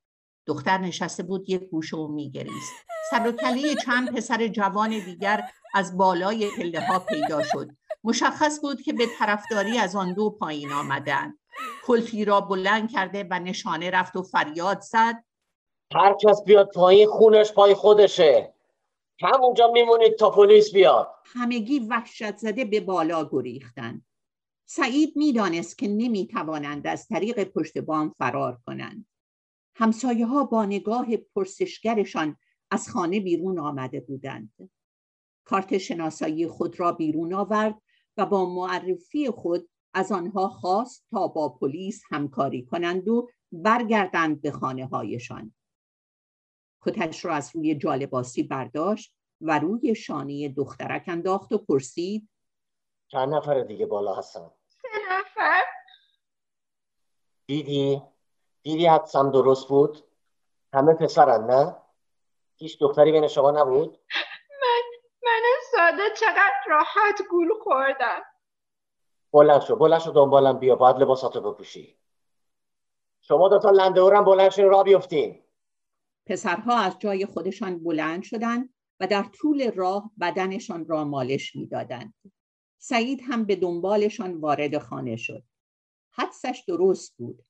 دختر 0.45 0.77
نشسته 0.77 1.23
بود 1.23 1.49
یک 1.49 1.61
گوشه 1.61 1.97
و 1.97 2.07
میگریست. 2.07 2.73
سر 3.11 3.27
و 3.27 3.31
کله 3.31 3.75
چند 3.75 4.17
پسر 4.17 4.47
جوان 4.47 4.89
دیگر 4.89 5.51
از 5.73 5.97
بالای 5.97 6.49
پله 6.57 6.79
ها 6.79 6.99
پیدا 6.99 7.43
شد. 7.43 7.69
مشخص 8.03 8.61
بود 8.61 8.81
که 8.81 8.93
به 8.93 9.05
طرفداری 9.19 9.77
از 9.77 9.95
آن 9.95 10.13
دو 10.13 10.29
پایین 10.29 10.71
آمدند. 10.71 11.39
کلفی 11.83 12.25
را 12.25 12.41
بلند 12.41 12.91
کرده 12.91 13.27
و 13.31 13.39
نشانه 13.39 13.89
رفت 13.89 14.15
و 14.15 14.23
فریاد 14.23 14.81
زد. 14.81 15.23
هر 15.95 16.13
کس 16.13 16.43
بیاد 16.45 16.71
پایین 16.71 17.07
خونش 17.07 17.51
پای 17.51 17.73
خودشه. 17.73 18.53
همونجا 19.21 19.71
میمونید 19.71 20.15
تا 20.15 20.29
پلیس 20.29 20.73
بیاد. 20.73 21.07
همگی 21.25 21.79
وحشت 21.79 22.37
زده 22.37 22.65
به 22.65 22.79
بالا 22.79 23.29
گریختند. 23.31 24.05
سعید 24.65 25.13
می‌دانست 25.15 25.77
که 25.77 25.87
نمی‌توانند 25.87 26.87
از 26.87 27.07
طریق 27.07 27.43
پشت 27.43 27.77
بام 27.77 28.15
فرار 28.17 28.61
کنند. 28.65 29.05
همسایه 29.81 30.25
ها 30.25 30.43
با 30.43 30.65
نگاه 30.65 31.17
پرسشگرشان 31.17 32.37
از 32.71 32.89
خانه 32.89 33.19
بیرون 33.19 33.59
آمده 33.59 33.99
بودند 33.99 34.71
کارت 35.43 35.77
شناسایی 35.77 36.47
خود 36.47 36.79
را 36.79 36.91
بیرون 36.91 37.33
آورد 37.33 37.81
و 38.17 38.25
با 38.25 38.45
معرفی 38.45 39.29
خود 39.29 39.69
از 39.93 40.11
آنها 40.11 40.49
خواست 40.49 41.05
تا 41.11 41.27
با 41.27 41.49
پلیس 41.49 42.03
همکاری 42.09 42.65
کنند 42.65 43.07
و 43.07 43.29
برگردند 43.51 44.41
به 44.41 44.51
خانه 44.51 44.85
هایشان. 44.85 45.55
کتش 46.81 47.25
را 47.25 47.33
از 47.33 47.55
روی 47.55 47.75
جالباسی 47.75 48.43
برداشت 48.43 49.15
و 49.41 49.59
روی 49.59 49.95
شانه 49.95 50.49
دخترک 50.49 51.03
انداخت 51.07 51.51
و 51.51 51.57
پرسید 51.57 52.29
چند 53.07 53.33
نفر 53.33 53.63
دیگه 53.63 53.85
بالا 53.85 54.15
هستن 54.15 54.51
سه 54.67 54.87
نفر 55.09 55.61
دیدی؟ 57.47 58.10
دیدی 58.63 58.85
حدسم 58.87 59.31
درست 59.31 59.67
بود؟ 59.67 60.03
همه 60.73 60.93
پسرن 60.93 61.45
نه؟ 61.45 61.75
هیچ 62.55 62.79
دختری 62.79 63.11
بین 63.11 63.27
شما 63.27 63.51
نبود؟ 63.51 63.99
من 64.61 64.81
من 65.23 65.41
ساده 65.71 66.03
چقدر 66.17 66.53
راحت 66.67 67.21
گول 67.29 67.49
خوردم 67.63 68.21
بلند 69.31 69.61
شو 69.61 69.75
بلند 69.75 69.99
شو 70.01 70.11
دنبالم 70.11 70.59
بیا 70.59 70.75
باید 70.75 70.95
لباساتو 70.95 71.41
بپوشی 71.41 71.97
شما 73.21 73.49
دوتا 73.49 73.69
لنده 73.69 74.01
اورم 74.01 74.25
بلند 74.25 74.51
شو 74.51 74.69
را 74.69 74.83
بیفتین 74.83 75.43
پسرها 76.25 76.77
از 76.77 76.99
جای 76.99 77.25
خودشان 77.25 77.83
بلند 77.83 78.23
شدند 78.23 78.73
و 78.99 79.07
در 79.07 79.23
طول 79.23 79.71
راه 79.71 80.11
بدنشان 80.19 80.85
را 80.85 81.03
مالش 81.03 81.55
می‌دادند. 81.55 82.13
سعید 82.77 83.21
هم 83.27 83.45
به 83.45 83.55
دنبالشان 83.55 84.37
وارد 84.37 84.77
خانه 84.77 85.15
شد. 85.15 85.43
حدسش 86.11 86.63
درست 86.67 87.17
بود. 87.17 87.43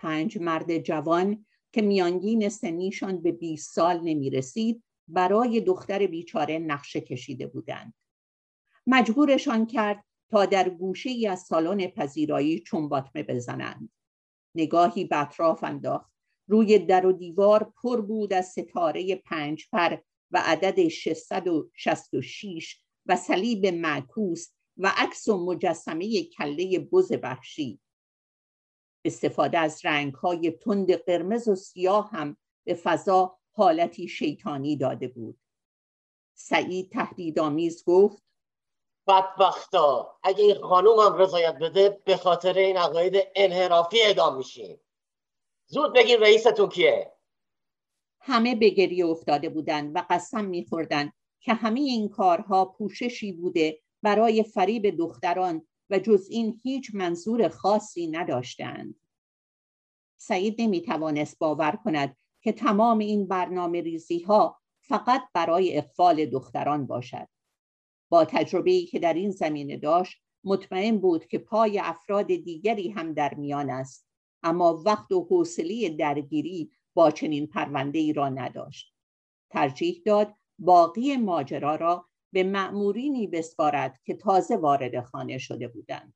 پنج 0.00 0.38
مرد 0.38 0.78
جوان 0.78 1.46
که 1.72 1.82
میانگین 1.82 2.48
سنیشان 2.48 3.22
به 3.22 3.32
20 3.32 3.74
سال 3.74 4.00
نمی 4.00 4.30
رسید 4.30 4.84
برای 5.08 5.60
دختر 5.60 6.06
بیچاره 6.06 6.58
نقشه 6.58 7.00
کشیده 7.00 7.46
بودند. 7.46 7.94
مجبورشان 8.86 9.66
کرد 9.66 10.04
تا 10.30 10.46
در 10.46 10.68
گوشه 10.68 11.10
ای 11.10 11.26
از 11.26 11.40
سالن 11.40 11.86
پذیرایی 11.86 12.60
چنباتمه 12.60 13.22
بزنند. 13.22 13.90
نگاهی 14.54 15.04
به 15.04 15.20
اطراف 15.20 15.64
انداخت. 15.64 16.10
روی 16.48 16.78
در 16.78 17.06
و 17.06 17.12
دیوار 17.12 17.72
پر 17.82 18.00
بود 18.00 18.32
از 18.32 18.46
ستاره 18.46 19.16
پنج 19.16 19.66
پر 19.72 19.96
و 20.30 20.42
عدد 20.44 20.88
666 20.88 22.80
و 23.06 23.16
صلیب 23.16 23.66
معکوس 23.66 24.48
و 24.76 24.92
عکس 24.96 25.28
و 25.28 25.44
مجسمه 25.44 26.22
کله 26.22 26.78
بز 26.78 27.12
وحشی 27.22 27.80
استفاده 29.04 29.58
از 29.58 29.84
رنگهای 29.84 30.50
تند 30.50 30.92
قرمز 30.92 31.48
و 31.48 31.54
سیاه 31.54 32.10
هم 32.10 32.36
به 32.64 32.74
فضا 32.74 33.38
حالتی 33.52 34.08
شیطانی 34.08 34.76
داده 34.76 35.08
بود. 35.08 35.40
سعید 36.34 36.92
تهدیدآمیز 36.92 37.84
گفت 37.84 38.22
بدبختا 39.06 40.18
اگه 40.22 40.44
این 40.44 40.54
خانوم 40.54 40.98
هم 40.98 41.14
رضایت 41.14 41.58
بده 41.58 42.00
به 42.04 42.16
خاطر 42.16 42.58
این 42.58 42.76
عقاید 42.76 43.16
انحرافی 43.34 44.00
اعدام 44.00 44.36
میشین 44.36 44.80
زود 45.66 45.94
بگین 45.94 46.20
رئیستون 46.20 46.68
کیه؟ 46.68 47.12
همه 48.20 48.54
به 48.54 48.68
گریه 48.68 49.06
افتاده 49.06 49.48
بودند 49.48 49.96
و 49.96 50.06
قسم 50.10 50.44
میخوردند 50.44 51.12
که 51.40 51.54
همه 51.54 51.80
این 51.80 52.08
کارها 52.08 52.64
پوششی 52.64 53.32
بوده 53.32 53.80
برای 54.02 54.42
فریب 54.42 54.96
دختران 54.96 55.66
و 55.90 55.98
جز 55.98 56.26
این 56.30 56.60
هیچ 56.62 56.94
منظور 56.94 57.48
خاصی 57.48 58.06
نداشتند. 58.06 59.00
سعید 60.20 60.60
نمی‌توانست 60.60 61.38
باور 61.38 61.78
کند 61.84 62.16
که 62.42 62.52
تمام 62.52 62.98
این 62.98 63.26
برنامه 63.26 63.80
ریزی 63.80 64.18
ها 64.18 64.60
فقط 64.80 65.22
برای 65.34 65.78
اقفال 65.78 66.26
دختران 66.26 66.86
باشد. 66.86 67.28
با 68.10 68.24
تجربه‌ای 68.24 68.86
که 68.86 68.98
در 68.98 69.14
این 69.14 69.30
زمینه 69.30 69.76
داشت 69.76 70.22
مطمئن 70.44 70.98
بود 70.98 71.26
که 71.26 71.38
پای 71.38 71.78
افراد 71.78 72.26
دیگری 72.26 72.90
هم 72.90 73.12
در 73.12 73.34
میان 73.34 73.70
است 73.70 74.06
اما 74.42 74.82
وقت 74.86 75.12
و 75.12 75.24
حوصله 75.30 75.88
درگیری 75.88 76.70
با 76.94 77.10
چنین 77.10 77.46
پرونده 77.46 77.98
ای 77.98 78.12
را 78.12 78.28
نداشت 78.28 78.94
ترجیح 79.50 80.02
داد 80.04 80.34
باقی 80.58 81.16
ماجرا 81.16 81.76
را 81.76 82.09
به 82.32 82.44
مأمورینی 82.44 83.26
بسپارد 83.26 84.00
که 84.04 84.14
تازه 84.14 84.56
وارد 84.56 85.04
خانه 85.04 85.38
شده 85.38 85.68
بودند. 85.68 86.14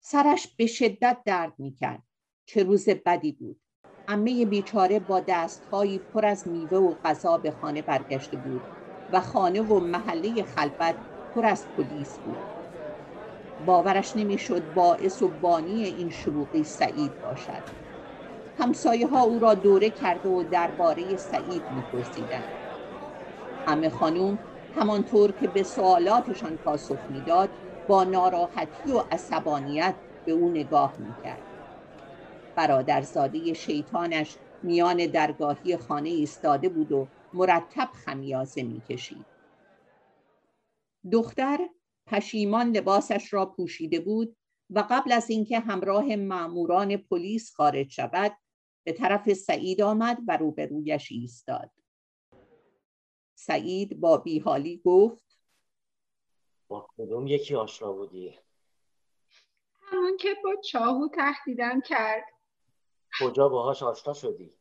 سرش 0.00 0.54
به 0.56 0.66
شدت 0.66 1.18
درد 1.26 1.54
می‌کرد. 1.58 2.02
چه 2.46 2.62
روز 2.62 2.88
بدی 2.88 3.32
بود. 3.32 3.60
امه 4.08 4.46
بیچاره 4.46 4.98
با 4.98 5.20
دستهایی 5.20 5.98
پر 5.98 6.26
از 6.26 6.48
میوه 6.48 6.78
و 6.78 7.00
غذا 7.04 7.38
به 7.38 7.50
خانه 7.50 7.82
برگشته 7.82 8.36
بود 8.36 8.68
و 9.08 9.20
خانه 9.20 9.62
و 9.62 9.80
محله 9.80 10.42
خلبت 10.42 11.02
پر 11.34 11.46
از 11.46 11.72
پلیس 11.76 12.20
بود. 12.20 12.48
باورش 13.58 14.16
نمی‌شد 14.16 14.72
باعث 14.72 15.22
و 15.22 15.28
بانی 15.28 15.84
این 15.84 16.10
شروعی 16.10 16.64
سعید 16.64 17.20
باشد. 17.20 17.64
همسایه 18.54 19.06
ها 19.06 19.22
او 19.22 19.38
را 19.38 19.54
دوره 19.54 19.90
کرده 19.90 20.28
و 20.28 20.42
درباره 20.42 21.16
سعید 21.16 21.70
میپرسیدند. 21.70 22.58
همه 23.66 23.90
خانوم 23.90 24.38
همانطور 24.74 25.32
که 25.32 25.48
به 25.48 25.62
سوالاتشان 25.62 26.56
پاسخ 26.56 26.98
می‌داد 27.10 27.50
با 27.88 28.04
ناراحتی 28.04 28.92
و 28.92 28.98
عصبانیت 28.98 29.94
به 30.24 30.32
او 30.32 30.50
نگاه 30.50 30.96
می‌کرد. 30.98 31.42
برادرزاده 32.56 33.52
شیطانش 33.52 34.36
میان 34.62 35.06
درگاهی 35.06 35.76
خانه 35.76 36.08
ایستاده 36.08 36.68
بود 36.68 36.92
و 36.92 37.08
مرتب 37.32 37.88
خمیازه 38.04 38.62
می‌کشید. 38.62 39.26
دختر 41.12 41.58
پشیمان 42.06 42.70
لباسش 42.76 43.32
را 43.32 43.46
پوشیده 43.46 44.00
بود 44.00 44.36
و 44.70 44.84
قبل 44.90 45.12
از 45.12 45.30
اینکه 45.30 45.58
همراه 45.58 46.16
ماموران 46.16 46.96
پلیس 46.96 47.52
خارج 47.54 47.90
شود 47.90 48.32
به 48.86 48.92
طرف 48.92 49.32
سعید 49.32 49.82
آمد 49.82 50.18
و 50.28 50.36
روبرویش 50.36 51.12
ایستاد. 51.12 51.70
سعید 53.46 54.00
با 54.00 54.16
بیحالی 54.16 54.82
گفت 54.84 55.38
با 56.68 56.88
کدوم 56.96 57.26
یکی 57.26 57.54
آشنا 57.54 57.92
بودی؟ 57.92 58.38
همون 59.82 60.16
که 60.16 60.36
با 60.44 60.56
چاهو 60.64 61.08
تهدیدم 61.08 61.80
کرد. 61.80 62.24
کجا 63.20 63.48
باهاش 63.48 63.82
آشنا 63.82 64.14
شدی؟ 64.14 64.54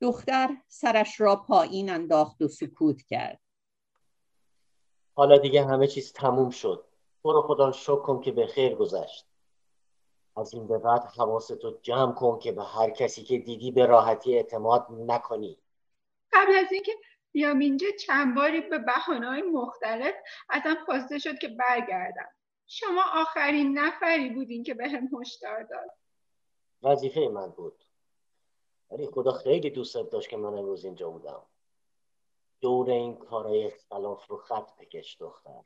دختر 0.00 0.56
سرش 0.68 1.20
را 1.20 1.36
پایین 1.36 1.90
انداخت 1.90 2.42
و 2.42 2.48
سکوت 2.48 3.02
کرد. 3.02 3.40
حالا 5.14 5.38
دیگه 5.38 5.64
همه 5.64 5.86
چیز 5.86 6.12
تموم 6.12 6.50
شد. 6.50 6.84
برو 7.24 7.42
خدا 7.42 7.72
شکر 7.72 7.96
کن 7.96 8.20
که 8.20 8.32
به 8.32 8.46
خیر 8.46 8.74
گذشت. 8.74 9.26
از 10.36 10.54
این 10.54 10.66
به 10.66 10.78
بعد 10.78 11.04
حواستو 11.04 11.78
جمع 11.82 12.12
کن 12.12 12.38
که 12.38 12.52
به 12.52 12.64
هر 12.64 12.90
کسی 12.90 13.22
که 13.22 13.38
دیدی 13.38 13.70
به 13.70 13.86
راحتی 13.86 14.34
اعتماد 14.34 14.86
نکنی. 14.90 15.58
قبل 16.32 16.54
از 16.54 16.72
اینکه 16.72 16.92
بیام 17.36 17.58
اینجا 17.58 17.86
چند 18.06 18.34
باری 18.34 18.60
به 18.60 18.78
بحانه‌های 18.78 19.42
مختلف 19.42 20.14
ازم 20.48 20.74
خواسته 20.84 21.18
شد 21.18 21.38
که 21.38 21.48
برگردم. 21.48 22.28
شما 22.66 23.04
آخرین 23.12 23.78
نفری 23.78 24.28
بودین 24.28 24.62
که 24.62 24.74
به 24.74 24.88
هم 24.88 25.08
هشدار 25.20 25.62
داد. 25.62 25.90
وظیفه 26.82 27.20
من 27.20 27.50
بود. 27.50 27.84
ولی 28.90 29.06
خدا 29.06 29.32
خیلی 29.32 29.70
دوست 29.70 29.96
داشت 29.96 30.28
که 30.28 30.36
من 30.36 30.58
امروز 30.58 30.84
اینجا 30.84 31.10
بودم. 31.10 31.42
دور 32.60 32.90
این 32.90 33.16
کارهای 33.16 33.66
اختلاف 33.66 34.26
رو 34.26 34.36
خط 34.36 34.76
بکش 34.76 35.16
دختر. 35.20 35.62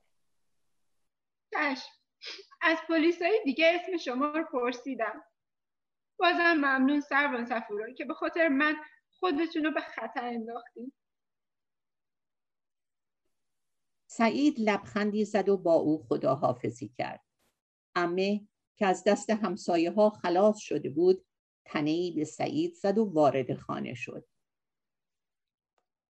چشم. 1.50 1.92
از 2.61 2.78
پلیس 2.88 3.22
های 3.22 3.40
دیگه 3.44 3.72
اسم 3.74 3.96
شما 3.96 4.26
رو 4.26 4.44
پرسیدم. 4.44 5.24
بازم 6.16 6.54
ممنون 6.54 7.00
سربان 7.00 7.44
سفورایی 7.44 7.94
که 7.94 8.04
به 8.04 8.14
خاطر 8.14 8.48
من 8.48 8.76
خودتون 9.11 9.64
رو 9.64 9.70
به 9.70 9.80
خطر 9.80 10.24
انداختیم 10.24 10.92
سعید 14.20 14.61
لبخندی 14.61 15.24
زد 15.24 15.48
و 15.48 15.56
با 15.56 15.74
او 15.74 16.06
خداحافظی 16.09 16.88
کرد. 16.88 17.24
امه 17.94 18.40
که 18.76 18.87
از 18.87 19.04
دست 19.04 19.30
همسایه 19.30 19.90
ها 19.90 20.11
خلاص 20.11 20.59
شده 20.59 20.90
بود 20.90 21.24
تنهی 21.64 22.11
به 22.11 22.24
سعید 22.24 22.74
زد 22.74 22.98
و 22.98 23.04
وارد 23.04 23.54
خانه 23.54 23.94
شد. 23.94 24.24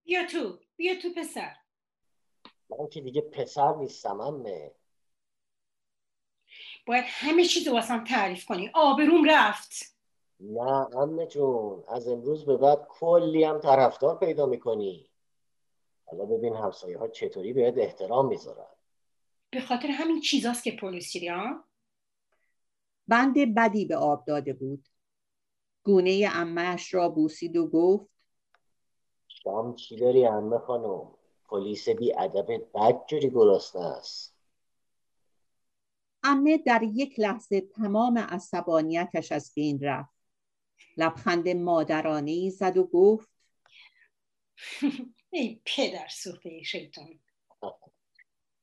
بیا 0.04 0.26
تو 0.26 0.58
بیا 0.76 0.94
تو 1.02 1.08
پسر. 1.16 1.56
من 2.70 2.88
که 2.88 3.00
دیگه 3.00 3.20
پسر 3.20 3.74
نیستم 3.76 4.20
امه. 4.20 4.74
باید 6.86 7.04
همه 7.08 7.44
چیز 7.44 7.68
رو 7.68 7.74
واسم 7.74 8.04
تعریف 8.04 8.44
کنی. 8.44 8.70
آبروم 8.74 9.30
رفت. 9.30 9.96
نه 10.40 10.96
امه 10.96 11.26
جون. 11.26 11.84
از 11.88 12.08
امروز 12.08 12.44
به 12.44 12.56
بعد 12.56 12.86
کلی 12.88 13.44
هم 13.44 13.60
طرفدار 13.60 14.18
پیدا 14.18 14.46
می‌کنی. 14.46 15.09
حالا 16.10 16.24
ببین 16.24 16.54
همسایه 16.54 16.98
ها 16.98 17.08
چطوری 17.08 17.52
بهت 17.52 17.78
احترام 17.78 18.28
می‌ذارن. 18.28 18.66
به 19.50 19.60
خاطر 19.60 19.88
همین 19.88 20.20
چیزاست 20.20 20.64
که 20.64 20.76
پلیسی 20.80 21.28
ها 21.28 21.64
بند 23.08 23.54
بدی 23.54 23.84
به 23.84 23.96
آب 23.96 24.24
داده 24.24 24.52
بود. 24.52 24.88
گونه 25.84 26.30
امهش 26.32 26.94
را 26.94 27.08
بوسید 27.08 27.56
و 27.56 27.66
گفت 27.66 28.10
شام 29.28 29.74
چی 29.74 29.96
داری 29.96 30.26
امه 30.26 30.58
خانم؟ 30.58 31.10
پلیس 31.48 31.88
بی 31.88 32.14
ادبت 32.18 32.72
بد 32.74 33.06
جوری 33.06 33.30
گرسنه 33.30 33.82
است. 33.82 34.34
امه 36.22 36.58
در 36.58 36.82
یک 36.82 37.20
لحظه 37.20 37.60
تمام 37.60 38.18
عصبانیتش 38.18 39.32
از 39.32 39.52
بین 39.54 39.80
رفت. 39.80 40.14
لبخند 40.96 41.48
مادرانه 41.48 42.30
ای 42.30 42.50
زد 42.50 42.76
و 42.76 42.84
گفت 42.84 43.29
ای 45.30 45.60
پدر 45.64 46.08
سوخته 46.08 46.62
شیطان. 46.62 47.18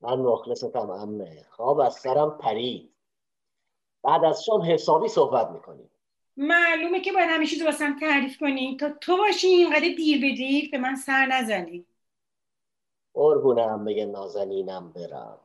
من 0.02 0.20
مخلصتم 0.20 0.90
امه. 0.90 1.46
خواب 1.50 1.80
از 1.80 1.96
سرم 1.96 2.38
پرید. 2.38 2.94
بعد 4.04 4.24
از 4.24 4.46
شام 4.46 4.62
حسابی 4.62 5.08
صحبت 5.08 5.50
می‌کنیم. 5.50 5.90
معلومه 6.38 7.02
که 7.02 7.12
باید 7.12 7.30
همیشه 7.30 7.60
تو 7.60 7.66
واسم 7.66 8.00
تعریف 8.00 8.38
کنی. 8.38 8.78
تا 8.78 8.90
تو 8.90 9.18
باشی 9.18 9.48
اینقدر 9.48 9.80
دیر 9.98 10.22
به 10.22 10.36
دیر 10.36 10.70
به 10.72 10.78
من 10.78 10.96
سر 10.96 11.26
نزنی. 11.26 11.86
قربون 13.14 13.60
امه 13.60 14.06
نازنینم 14.06 14.92
برم. 14.92 15.40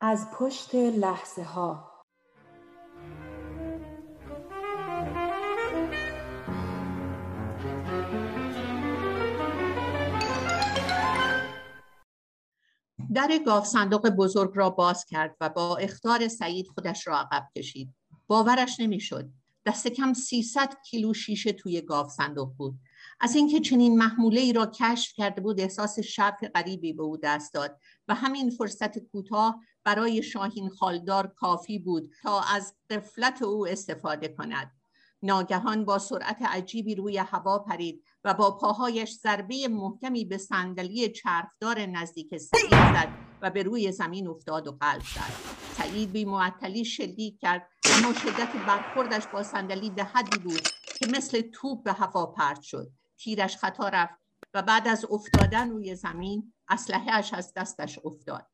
از 0.00 0.26
پشت 0.38 0.74
لحظه 0.74 1.42
ها 1.42 1.87
در 13.14 13.38
گاف 13.46 13.66
صندوق 13.66 14.08
بزرگ 14.08 14.50
را 14.54 14.70
باز 14.70 15.04
کرد 15.04 15.36
و 15.40 15.48
با 15.48 15.76
اختار 15.76 16.28
سعید 16.28 16.68
خودش 16.68 17.06
را 17.06 17.18
عقب 17.18 17.48
کشید. 17.56 17.94
باورش 18.26 18.80
نمی‌شد. 18.80 19.30
دست 19.66 19.88
کم 19.88 20.12
300 20.12 20.74
کیلو 20.90 21.14
شیشه 21.14 21.52
توی 21.52 21.80
گاف 21.80 22.10
صندوق 22.10 22.52
بود. 22.56 22.74
از 23.20 23.36
اینکه 23.36 23.60
چنین 23.60 23.98
محموله 23.98 24.40
ای 24.40 24.52
را 24.52 24.66
کشف 24.66 25.12
کرده 25.12 25.40
بود 25.40 25.60
احساس 25.60 25.98
شرف 25.98 26.44
غریبی 26.54 26.92
به 26.92 27.02
او 27.02 27.16
دست 27.16 27.54
داد 27.54 27.78
و 28.08 28.14
همین 28.14 28.50
فرصت 28.50 28.98
کوتاه 28.98 29.60
برای 29.84 30.22
شاهین 30.22 30.70
خالدار 30.70 31.26
کافی 31.26 31.78
بود 31.78 32.12
تا 32.22 32.40
از 32.40 32.74
قفلت 32.90 33.42
او 33.42 33.68
استفاده 33.68 34.28
کند. 34.28 34.70
ناگهان 35.22 35.84
با 35.84 35.98
سرعت 35.98 36.42
عجیبی 36.42 36.94
روی 36.94 37.18
هوا 37.18 37.58
پرید 37.58 38.04
و 38.24 38.34
با 38.34 38.50
پاهایش 38.50 39.12
ضربه 39.12 39.68
محکمی 39.68 40.24
به 40.24 40.38
صندلی 40.38 41.08
چرخدار 41.08 41.86
نزدیک 41.86 42.36
سعید 42.36 42.70
زد 42.70 43.08
و 43.42 43.50
به 43.50 43.62
روی 43.62 43.92
زمین 43.92 44.28
افتاد 44.28 44.68
و 44.68 44.72
قلب 44.80 45.02
زد. 45.02 45.32
سعید 45.72 46.12
بی 46.12 46.24
معطلی 46.24 46.84
شلیک 46.84 47.40
کرد 47.40 47.68
اما 47.94 48.12
شدت 48.12 48.52
برخوردش 48.66 49.26
با 49.26 49.42
صندلی 49.42 49.90
به 49.90 50.04
حدی 50.04 50.38
بود 50.38 50.62
که 50.98 51.06
مثل 51.06 51.40
توپ 51.40 51.82
به 51.82 51.92
هوا 51.92 52.26
پرت 52.26 52.62
شد. 52.62 52.90
تیرش 53.18 53.56
خطا 53.56 53.88
رفت 53.88 54.14
و 54.54 54.62
بعد 54.62 54.88
از 54.88 55.06
افتادن 55.10 55.70
روی 55.70 55.94
زمین 55.94 56.52
اسلحهاش 56.68 57.34
از 57.34 57.52
دستش 57.56 57.98
افتاد. 58.04 58.46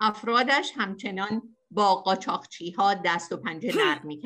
افرادش 0.00 0.72
همچنان 0.76 1.56
با 1.70 1.94
قاچاقچی 1.94 2.70
ها 2.70 2.94
دست 2.94 3.32
و 3.32 3.36
پنجه 3.36 3.76
نرم 3.76 4.06
می 4.06 4.22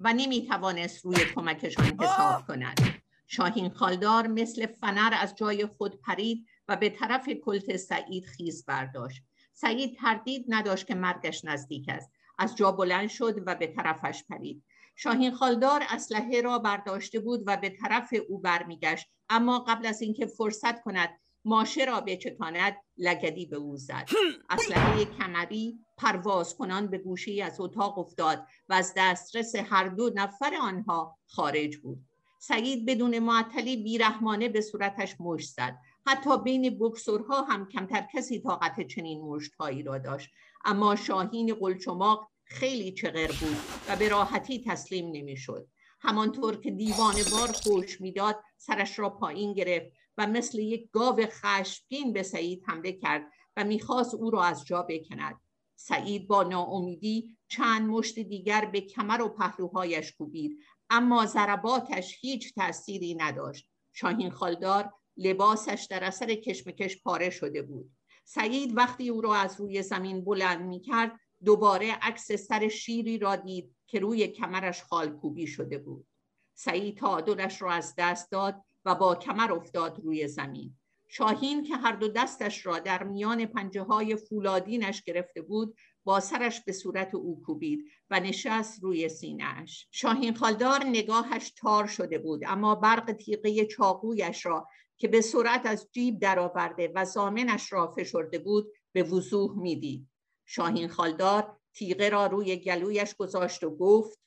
و 0.00 0.12
نمی 0.12 0.46
توانست 0.46 1.04
روی 1.04 1.16
کمکشان 1.34 2.00
حساب 2.00 2.46
کند. 2.46 2.99
شاهین 3.32 3.70
خالدار 3.70 4.26
مثل 4.26 4.66
فنر 4.66 5.14
از 5.20 5.34
جای 5.34 5.66
خود 5.66 6.00
پرید 6.00 6.46
و 6.68 6.76
به 6.76 6.90
طرف 6.90 7.28
کلت 7.28 7.76
سعید 7.76 8.26
خیز 8.26 8.64
برداشت. 8.66 9.22
سعید 9.52 9.96
تردید 9.96 10.44
نداشت 10.48 10.86
که 10.86 10.94
مرگش 10.94 11.44
نزدیک 11.44 11.88
است. 11.88 12.10
از 12.38 12.56
جا 12.56 12.72
بلند 12.72 13.08
شد 13.08 13.42
و 13.46 13.54
به 13.54 13.66
طرفش 13.66 14.24
پرید. 14.30 14.62
شاهین 14.96 15.30
خالدار 15.30 15.82
اسلحه 15.88 16.40
را 16.40 16.58
برداشته 16.58 17.20
بود 17.20 17.42
و 17.46 17.56
به 17.56 17.70
طرف 17.70 18.14
او 18.28 18.38
برمیگشت. 18.38 19.06
اما 19.28 19.58
قبل 19.58 19.86
از 19.86 20.02
اینکه 20.02 20.26
فرصت 20.26 20.82
کند 20.82 21.20
ماشه 21.44 21.84
را 21.84 22.00
بچکاند 22.00 22.76
لگدی 22.98 23.46
به 23.46 23.56
او 23.56 23.76
زد. 23.76 24.08
اسلحه 24.50 25.04
کمری 25.04 25.78
پرواز 25.98 26.56
کنان 26.56 26.86
به 26.86 26.98
گوشه 26.98 27.42
از 27.44 27.60
اتاق 27.60 27.98
افتاد 27.98 28.46
و 28.68 28.72
از 28.72 28.92
دسترس 28.96 29.56
هر 29.56 29.88
دو 29.88 30.10
نفر 30.14 30.54
آنها 30.62 31.18
خارج 31.26 31.76
بود. 31.76 32.09
سعید 32.42 32.86
بدون 32.86 33.18
معطلی 33.18 33.76
بیرحمانه 33.76 34.48
به 34.48 34.60
صورتش 34.60 35.14
مشت 35.20 35.48
زد. 35.48 35.78
حتی 36.06 36.38
بین 36.38 36.78
بکسورها 36.78 37.42
هم 37.42 37.68
کمتر 37.68 38.06
کسی 38.14 38.40
طاقت 38.40 38.86
چنین 38.86 39.20
مشتهایی 39.20 39.82
را 39.82 39.98
داشت. 39.98 40.30
اما 40.64 40.96
شاهین 40.96 41.54
قلچماق 41.54 42.30
خیلی 42.44 42.92
چغر 42.92 43.26
بود 43.26 43.56
و 43.88 43.96
به 43.96 44.08
راحتی 44.08 44.64
تسلیم 44.66 45.10
نمی‌شد. 45.12 45.68
همانطور 46.00 46.56
که 46.56 46.70
دیوانه 46.70 47.24
بار 47.32 47.52
خوش 47.52 48.00
می‌داد 48.00 48.42
سرش 48.56 48.98
را 48.98 49.10
پایین 49.10 49.52
گرفت 49.52 49.92
و 50.18 50.26
مثل 50.26 50.58
یک 50.58 50.90
گاو 50.90 51.26
خشمگین 51.26 52.12
به 52.12 52.22
سعید 52.22 52.62
حمله 52.66 52.92
کرد 52.92 53.22
و 53.56 53.64
می‌خواست 53.64 54.14
او 54.14 54.30
را 54.30 54.44
از 54.44 54.64
جا 54.64 54.82
بکند. 54.82 55.40
سعید 55.76 56.28
با 56.28 56.42
ناامیدی 56.42 57.36
چند 57.48 57.88
مشت 57.90 58.18
دیگر 58.18 58.64
به 58.64 58.80
کمر 58.80 59.22
و 59.22 59.28
پهلوهایش 59.28 60.12
کوبید. 60.12 60.58
اما 60.90 61.26
ضرباتش 61.26 62.16
هیچ 62.20 62.54
تأثیری 62.54 63.14
نداشت. 63.14 63.68
شاهین 63.92 64.30
خالدار 64.30 64.92
لباسش 65.16 65.86
در 65.90 66.04
اثر 66.04 66.34
کشمکش 66.34 67.02
پاره 67.02 67.30
شده 67.30 67.62
بود. 67.62 67.90
سعید 68.24 68.76
وقتی 68.76 69.08
او 69.08 69.20
را 69.20 69.34
از 69.34 69.60
روی 69.60 69.82
زمین 69.82 70.24
بلند 70.24 70.60
می 70.60 70.80
کرد 70.80 71.20
دوباره 71.44 71.92
عکس 72.02 72.32
سر 72.32 72.68
شیری 72.68 73.18
را 73.18 73.36
دید 73.36 73.76
که 73.86 73.98
روی 73.98 74.28
کمرش 74.28 74.82
خالکوبی 74.82 75.46
شده 75.46 75.78
بود. 75.78 76.06
سعید 76.54 76.96
تعادلش 76.96 77.62
را 77.62 77.72
از 77.72 77.94
دست 77.98 78.30
داد 78.30 78.62
و 78.84 78.94
با 78.94 79.14
کمر 79.14 79.52
افتاد 79.52 80.00
روی 80.04 80.28
زمین. 80.28 80.76
شاهین 81.08 81.64
که 81.64 81.76
هر 81.76 81.92
دو 81.92 82.08
دستش 82.08 82.66
را 82.66 82.78
در 82.78 83.02
میان 83.02 83.46
پنجه 83.46 83.82
های 83.82 84.16
فولادینش 84.16 85.02
گرفته 85.02 85.42
بود 85.42 85.76
با 86.04 86.20
سرش 86.20 86.60
به 86.60 86.72
صورت 86.72 87.14
او 87.14 87.42
کوبید 87.46 87.84
و 88.10 88.20
نشست 88.20 88.82
روی 88.82 89.08
سینهش 89.08 89.88
شاهین 89.90 90.34
خالدار 90.34 90.84
نگاهش 90.84 91.50
تار 91.50 91.86
شده 91.86 92.18
بود 92.18 92.42
اما 92.46 92.74
برق 92.74 93.12
تیغه 93.12 93.66
چاقویش 93.66 94.46
را 94.46 94.68
که 94.96 95.08
به 95.08 95.20
سرعت 95.20 95.66
از 95.66 95.88
جیب 95.92 96.20
درآورده 96.20 96.92
و 96.94 97.04
زامنش 97.04 97.72
را 97.72 97.94
فشرده 97.96 98.38
بود 98.38 98.72
به 98.92 99.02
وضوح 99.02 99.58
می‌دید. 99.58 100.08
شاهین 100.46 100.88
خالدار 100.88 101.60
تیغه 101.74 102.08
را 102.08 102.26
روی 102.26 102.56
گلویش 102.56 103.14
گذاشت 103.14 103.64
و 103.64 103.76
گفت 103.76 104.18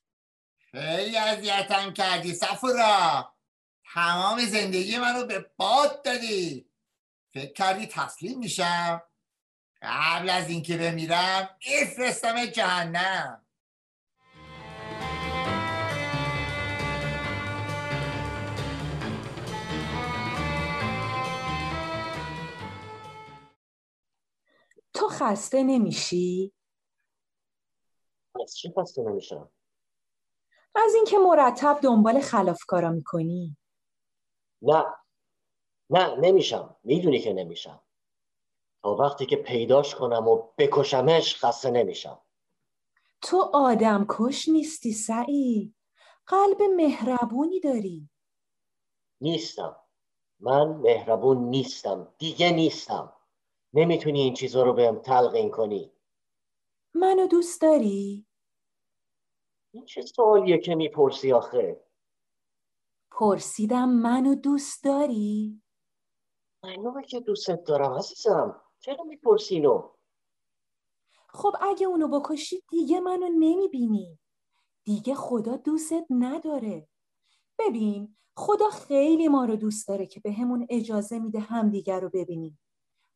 خیلی 0.72 1.18
اذیتم 1.18 1.94
کردی 1.94 2.34
سفورا 2.34 3.34
تمام 3.94 4.40
زندگی 4.46 4.98
منو 4.98 5.26
به 5.26 5.52
باد 5.58 6.02
دادی. 6.06 6.70
فکر 7.34 7.54
کردی 7.54 7.86
تسلیم 7.86 8.40
میشم؟ 8.40 9.02
قبل 9.84 10.30
از 10.30 10.50
اینکه 10.50 10.78
بمیرم 10.78 11.50
افرستم 11.82 12.46
جهنم. 12.46 13.46
تو 24.94 25.08
خسته 25.08 25.64
نمیشی؟ 25.64 26.54
از 28.44 28.56
چی 28.58 28.74
خسته 28.78 29.02
نمیشم؟ 29.02 29.52
از 30.76 30.96
اینکه 30.96 31.18
مرتب 31.18 31.80
دنبال 31.84 32.20
خلافکارا 32.20 32.92
می‌کنی. 32.92 33.58
نه. 34.62 34.86
نه 35.90 36.16
نمیشم. 36.16 36.76
می‌دونی 36.84 37.20
که 37.20 37.34
نمیشم. 37.34 37.83
تا 38.84 38.96
وقتی 38.96 39.26
که 39.26 39.36
پیداش 39.36 39.96
کنم 39.96 40.28
و 40.28 40.48
بکشمش 40.58 41.46
خسته 41.46 41.72
نمیشم. 41.72 42.22
تو 43.22 43.50
آدم 43.54 44.06
کش 44.10 44.50
نیستی 44.50 44.92
سعی 44.92 45.76
قلب 46.28 46.62
مهربونی 46.62 47.60
داری. 47.60 48.10
نیستم. 49.22 49.76
من 50.40 50.68
مهربون 50.68 51.38
نیستم. 51.38 52.14
دیگه 52.18 52.52
نیستم. 52.52 53.14
نمی‌تونی 53.74 54.22
این 54.22 54.34
چیزا 54.34 54.64
رو 54.64 54.74
بهم 54.74 55.00
تلقین 55.00 55.52
کنی. 55.52 55.92
منو 56.94 57.28
دوست 57.28 57.62
داری؟ 57.62 58.28
این 59.74 59.86
چه 59.86 60.02
سوالیه 60.02 60.58
که 60.58 60.76
می‌پرسی 60.76 61.34
آخه؟ 61.34 61.86
پرسیدم 63.12 63.90
منو 63.90 64.36
دوست 64.36 64.84
داری؟ 64.84 65.62
معلومه 66.64 67.04
که 67.04 67.20
دوستت 67.20 67.64
دارم 67.64 67.94
عزیزم. 67.94 68.63
چرا 68.84 69.04
می‌پرسی 69.04 69.56
اینو؟ 69.56 69.90
خب 71.30 71.56
اگه 71.62 71.88
اونو 71.88 72.20
بکشی 72.20 72.64
دیگه 72.70 73.00
منو 73.00 73.30
نمی‌بینی. 73.30 74.20
دیگه 74.84 75.16
خدا 75.16 75.58
دوستت 75.58 76.06
نداره. 76.10 76.90
ببین 77.60 78.18
خدا 78.38 78.70
خیلی 78.70 79.28
ما 79.28 79.46
رو 79.46 79.56
دوست 79.56 79.88
داره 79.88 80.06
که 80.06 80.20
به 80.20 80.34
همون 80.34 80.68
اجازه 80.70 81.20
میده 81.20 81.40
همدیگر 81.40 82.00
رو 82.00 82.10
ببینیم. 82.10 82.60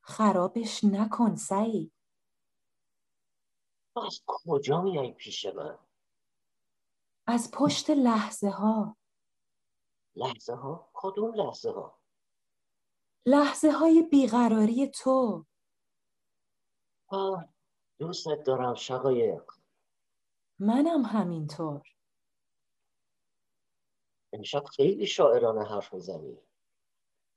خرابش 0.01 0.84
نکن 0.84 1.36
سعید. 1.36 1.93
از 3.95 4.22
کجا 4.26 4.82
میای 4.82 5.11
پیش 5.11 5.45
من؟ 5.45 5.80
از 7.28 7.51
پشت 7.51 7.89
لحظه 7.89 8.49
ها 8.49 8.97
لحظه 10.15 10.53
ها 10.53 10.89
کدوم 10.93 11.34
لحظه 11.34 11.72
ها 11.72 11.99
لحظه 13.26 13.72
های 13.72 14.03
بیقراری 14.03 14.88
تو. 14.88 15.47
آه 17.08 17.49
دوستت 17.99 18.43
دارم 18.43 18.74
شقایق. 18.74 19.43
منم 20.60 21.01
همینطور. 21.01 21.82
امشب 24.34 24.64
خیلی 24.64 25.05
شاعرانه 25.05 25.64
حرف 25.66 25.93
می‌زنی. 25.93 26.38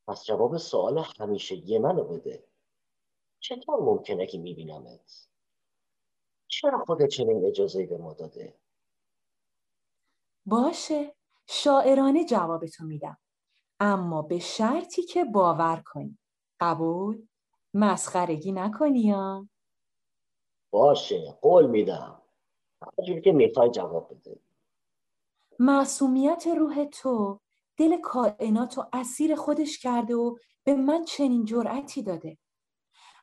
پس 0.09 0.25
جواب 0.25 0.57
سوال 0.57 1.05
همیشه 1.19 1.57
یه 1.57 1.79
منو 1.79 2.05
بده. 2.05 2.47
چطور 3.41 3.81
ممکنه 3.81 4.27
که 4.27 4.39
میبینمت؟ 4.39 5.29
چرا 6.47 6.85
خودت 6.87 7.09
چنین 7.09 7.47
اجازه 7.47 7.87
به 7.87 7.99
ما 7.99 8.15
داده؟ 8.15 8.61
باشه 10.47 11.15
شاعرانه 11.49 12.25
جوابتو 12.25 12.85
میدم. 12.85 13.19
اما 13.81 14.23
به 14.23 14.39
شرطی 14.39 15.03
که 15.03 15.25
باور 15.25 15.83
کنی. 15.87 16.19
قبول؟ 16.61 17.27
مسخرگی 17.75 18.53
نکنی 18.53 19.01
یا 19.01 19.49
باشه 20.71 21.39
قول 21.43 21.67
میدم. 21.67 22.23
همونجوری 22.83 23.21
که 23.21 23.33
می‌خوای 23.33 23.71
جواب 23.71 24.15
بده. 24.15 24.41
معصومیت 25.59 26.47
روح 26.59 26.85
تو 26.85 27.41
دل 27.77 28.01
کائنات 28.01 28.79
و 28.79 28.87
اسیر 28.93 29.35
خودش 29.35 29.79
کرده 29.79 30.15
و 30.15 30.37
به 30.65 30.75
من 30.75 31.05
چنین 31.05 31.45
جرأتی 31.45 32.03
داده. 32.03 32.39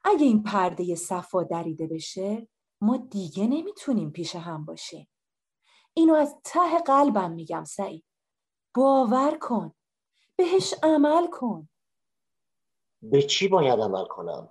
اگه 0.03 0.25
این 0.25 0.43
پرده 0.43 0.95
صفا 0.95 1.43
دریده 1.43 1.87
بشه 1.87 2.47
ما 2.81 2.97
دیگه 2.97 3.47
نمی‌تونیم 3.47 4.11
پیش 4.11 4.35
هم 4.35 4.65
باشیم. 4.65 5.09
اینو 5.93 6.13
از 6.13 6.35
ته 6.43 6.79
قلبم 6.85 7.31
میگم 7.31 7.63
سعید. 7.63 8.03
باور 8.75 9.37
کن. 9.41 9.73
بهش 10.35 10.73
عمل 10.83 11.27
کن. 11.27 11.69
به 13.01 13.21
چی 13.21 13.47
باید 13.47 13.79
عمل 13.79 14.05
کنم؟ 14.05 14.49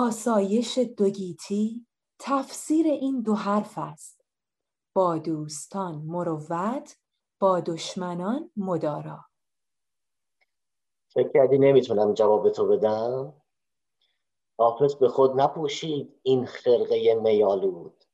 آسایش 0.00 0.78
دوگیتی 0.78 1.86
تفسیر 2.18 2.86
این 2.86 3.22
دو 3.22 3.34
حرف 3.34 3.78
است. 3.78 4.24
با 4.94 5.18
دوستان 5.18 5.94
مروت 5.94 6.96
با 7.40 7.60
دشمنان 7.60 8.50
مدارا. 8.56 9.24
فکر 11.14 11.28
کردی 11.28 11.58
نمی‌تونم 11.58 12.14
جواب 12.14 12.50
تو 12.50 12.66
بدم؟ 12.66 13.42
حافظ 14.58 14.94
به 14.94 15.08
خود 15.08 15.40
نپوشید 15.40 16.20
این 16.22 16.46
خرقه 16.46 17.14
میالود. 17.14 18.04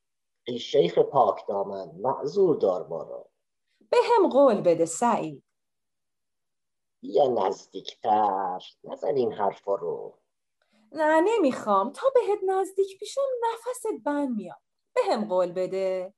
ای 0.47 0.59
شیخ 0.59 0.99
پاک 0.99 1.47
دامن 1.47 1.91
معذور 1.99 2.55
دار 2.55 2.87
ما 2.87 3.03
را. 3.03 3.29
به 3.89 3.97
هم 4.03 4.29
قول 4.29 4.61
بده 4.61 4.85
سعید. 4.85 5.43
بیا 7.01 7.27
نزدیکتر 7.27 8.61
نزن 8.83 9.15
این 9.15 9.33
حرفا 9.33 9.75
رو. 9.75 10.17
نه 10.91 11.21
نمی‌خوام. 11.21 11.91
تا 11.91 12.07
بهت 12.15 12.39
نزدیک 12.47 12.99
پیشم 12.99 13.21
نفست 13.53 13.87
بند 14.05 14.35
میاد 14.35 14.57
به 14.95 15.01
هم 15.11 15.25
قول 15.25 15.51
بده. 15.51 16.13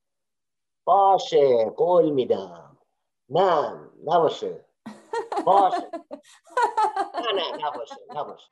باشه 0.86 1.70
قول 1.76 2.10
میدم. 2.10 2.78
نه 3.28 3.72
نباشه. 4.04 4.64
باشه. 5.46 5.76
نه 7.24 7.32
نه 7.34 7.66
نباشه 7.66 7.96
نباشه. 8.14 8.48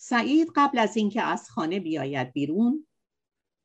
سعید 0.00 0.48
قبل 0.56 0.78
از 0.78 0.96
اینکه 0.96 1.22
از 1.22 1.50
خانه 1.50 1.80
بیاید 1.80 2.32
بیرون 2.32 2.86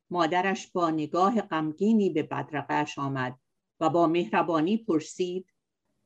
مادرش 0.10 0.72
با 0.72 0.90
نگاه 0.90 1.42
غمگینی 1.42 2.10
به 2.10 2.24
بدرقهش 2.24 3.00
آمد 3.00 3.36
و 3.80 3.90
با 3.90 4.08
مهربانی 4.08 4.78
پرسید 4.78 5.54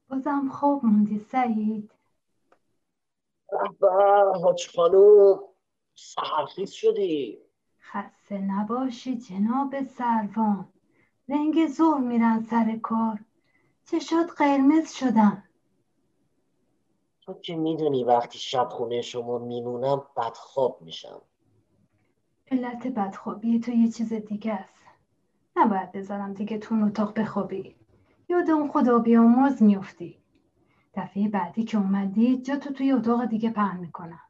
بازم 0.10 0.50
خواب 0.50 0.86
موندی 0.86 1.20
سعید؟ 1.20 1.92
به 3.80 3.90
حاج 4.44 4.70
خانوم 4.76 5.40
سهرخیز 5.96 6.72
شدی. 6.72 7.40
خسته 7.82 8.38
نباشی 8.38 9.16
جناب 9.16 9.84
سروان 9.84 10.68
رنگ 11.30 11.68
ظهر 11.68 12.00
میرن 12.00 12.42
سر 12.50 12.80
کار. 12.84 13.20
چشات 13.86 14.32
قرمز 14.38 14.92
شدن 14.94 15.44
تو 17.22 17.34
که 17.34 17.56
می‌دونی 17.56 18.04
وقتی 18.04 18.40
شب 18.40 18.70
خونه 18.70 19.02
شما 19.02 19.38
میمونم 19.38 20.08
بدخواب 20.18 20.82
میشم. 20.82 21.22
علت 22.52 22.88
بدخوابی 22.88 23.60
تو 23.60 23.72
یه 23.72 23.92
چیز 23.92 24.14
دیگه 24.14 24.54
است. 24.54 24.84
نباید 25.56 25.92
بذارم 25.92 26.34
دیگه 26.34 26.58
تو 26.58 26.76
اون 26.76 26.84
اتاق 26.84 27.20
بخوابی. 27.20 27.76
یاد 28.30 28.50
اون 28.50 28.72
خدا 28.72 29.00
بیامرز 29.00 29.64
میفتی 29.64 30.18
دفعه 30.94 31.30
بعدی 31.30 31.64
که 31.64 31.78
اومدی 31.78 32.42
جا 32.42 32.56
تو 32.56 32.74
توی 32.74 32.92
اتاق 32.92 33.26
دیگه 33.26 33.50
پهن 33.50 33.80
می‌کنم. 33.80 34.22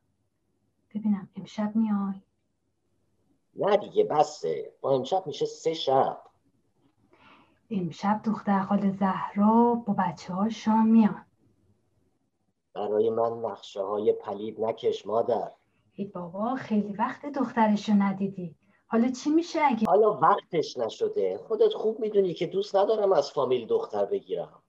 ببینم 0.96 1.30
امشب 1.36 1.76
میای؟ 1.76 2.22
نه 3.56 3.78
دیگه 3.78 4.04
بسه. 4.04 4.74
با 4.82 4.96
امشب 4.96 5.28
میشه 5.28 5.46
سه 5.46 5.74
شب. 5.74 6.22
امشب 7.72 8.22
دختر 8.24 8.64
خال 8.64 8.92
زهرا 8.92 9.84
با 9.88 9.94
بچه 9.94 10.34
ها 10.34 10.50
شام 10.50 10.88
میان. 10.88 11.26
برای 12.74 13.10
من 13.10 13.32
نقشه 13.46 13.82
های 13.82 14.14
پلید 14.14 14.62
نکش 14.62 15.06
مادر. 15.06 15.52
ای 15.96 16.06
بابا 16.06 16.56
خیلی 16.56 16.94
وقت 16.94 17.26
دخترشو 17.26 17.94
ندیدی. 17.94 18.56
حالا 18.88 19.12
چی 19.12 19.30
میشه 19.30 19.60
اگه؟ 19.64 19.88
حالا 19.88 20.20
وقتش 20.20 20.78
نشده. 20.78 21.38
خودت 21.38 21.74
خوب 21.74 22.00
می‌دونی 22.00 22.34
که 22.34 22.48
دوست 22.48 22.76
ندارم 22.76 23.14
از 23.14 23.32
فامیل 23.32 23.68
دختر 23.68 24.06
بگیرم. 24.06 24.64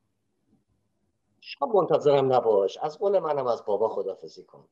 شب 1.41 1.67
منتظرم 1.75 2.33
نباش. 2.33 2.79
از 2.79 2.99
قول 2.99 3.19
منم 3.19 3.47
از 3.47 3.65
بابا 3.65 3.89
خدافزی 3.89 4.45
کن. 4.45 4.69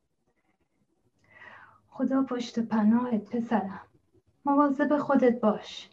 خدا 1.88 2.22
پشت 2.22 2.58
پناهت 2.58 3.36
پسرم. 3.36 3.88
مواظب 4.44 4.98
خودت 4.98 5.40
باش. 5.40 5.88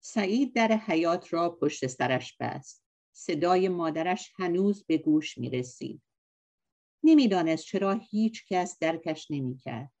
سعید 0.00 0.54
در 0.54 0.68
حیات 0.68 1.32
را 1.32 1.50
پشت 1.50 1.86
سرش 1.86 2.36
بست. 2.40 2.84
صدای 3.12 3.68
مادرش 3.68 4.32
هنوز 4.36 4.84
به 4.84 4.98
گوش 4.98 5.38
می 5.38 5.50
رسید. 5.50 6.02
نمی‌دانست 7.04 7.64
چرا 7.64 7.92
هیچ 7.92 8.46
کس 8.48 8.78
درکش 8.78 9.30
نمی 9.30 9.56
کرد. 9.56 9.92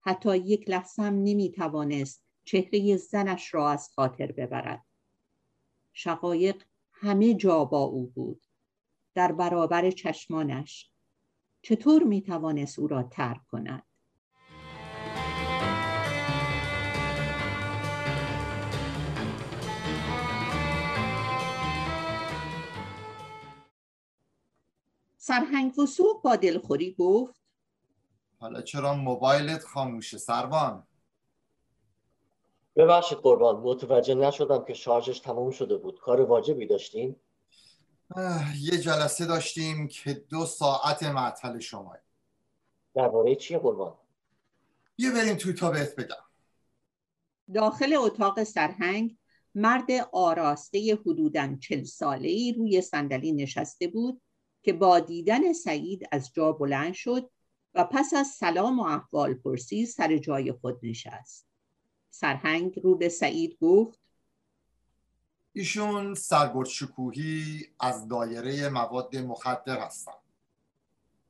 حتی 0.00 0.36
یک 0.36 0.70
لحظه 0.70 1.02
هم 1.02 1.14
نمی 1.14 1.50
توانست 1.50 2.22
چهره 2.44 2.96
زنش 2.96 3.54
را 3.54 3.70
از 3.70 3.88
خاطر 3.94 4.32
ببرد. 4.32 4.84
شقایق 5.92 6.62
همه 6.92 7.34
جا 7.34 7.64
با 7.64 7.82
او 7.82 8.06
بود. 8.06 8.42
در 9.14 9.32
برابر 9.32 9.90
چشمانش. 9.90 10.90
چطور 11.62 12.02
می 12.02 12.22
توانست 12.22 12.78
او 12.78 12.86
را 12.86 13.02
ترک 13.02 13.46
کند؟ 13.46 13.85
سرهنگ 25.26 25.78
وسوق 25.78 26.22
با 26.22 26.36
دلخوری 26.36 26.94
گفت. 26.98 27.40
حالا 28.38 28.62
چرا 28.62 28.94
موبایلت 28.94 29.64
خاموشه 29.64 30.18
سروان؟ 30.18 30.86
ببخشید 32.76 33.18
قربان 33.18 33.56
متوجه 33.56 34.14
نشدم 34.14 34.64
که 34.64 34.74
شارژش 34.74 35.20
تموم 35.20 35.50
شده 35.50 35.76
بود. 35.76 36.00
کار 36.00 36.20
واجبی 36.20 36.66
داشتین؟ 36.66 37.16
اه، 38.16 38.52
یه 38.60 38.78
جلسه 38.78 39.26
داشتیم 39.26 39.88
که 39.88 40.14
دو 40.14 40.46
ساعت 40.46 41.02
معطل 41.02 41.58
شما 41.58 41.96
درباره 42.94 43.34
چیه 43.34 43.58
قربان؟ 43.58 43.94
یه 44.98 45.10
بریم 45.10 45.36
توی 45.36 45.52
تا 45.52 45.70
بهت 45.70 45.96
بگم. 45.96 46.24
داخل 47.54 47.94
اتاق 47.98 48.44
سرهنگ 48.44 49.16
مرد 49.54 49.86
آراسته 50.12 50.98
حدوداً 51.06 51.56
چل 51.56 51.84
ساله 51.84 52.28
ای 52.28 52.52
روی 52.52 52.80
صندلی 52.80 53.32
نشسته 53.32 53.88
بود. 53.88 54.22
که 54.66 54.72
با 54.72 55.00
دیدن 55.00 55.52
سعید 55.52 56.08
از 56.12 56.32
جا 56.34 56.52
بلند 56.52 56.94
شد 56.94 57.30
و 57.74 57.84
پس 57.84 58.14
از 58.14 58.26
سلام 58.26 58.80
و 58.80 58.82
احوال 58.82 59.34
پرسی 59.34 59.86
سر 59.86 60.18
جای 60.18 60.52
خود 60.52 60.78
نشست. 60.82 61.46
سرهنگ 62.10 62.80
رو 62.84 62.96
به 62.96 63.08
سعید 63.08 63.58
گفت 63.60 64.00
ایشون 65.52 66.14
سرگرد 66.14 66.66
شکوهی 66.66 67.66
از 67.80 68.08
دایره 68.08 68.68
مواد 68.68 69.16
مخدر 69.16 69.80
هستن 69.80 70.12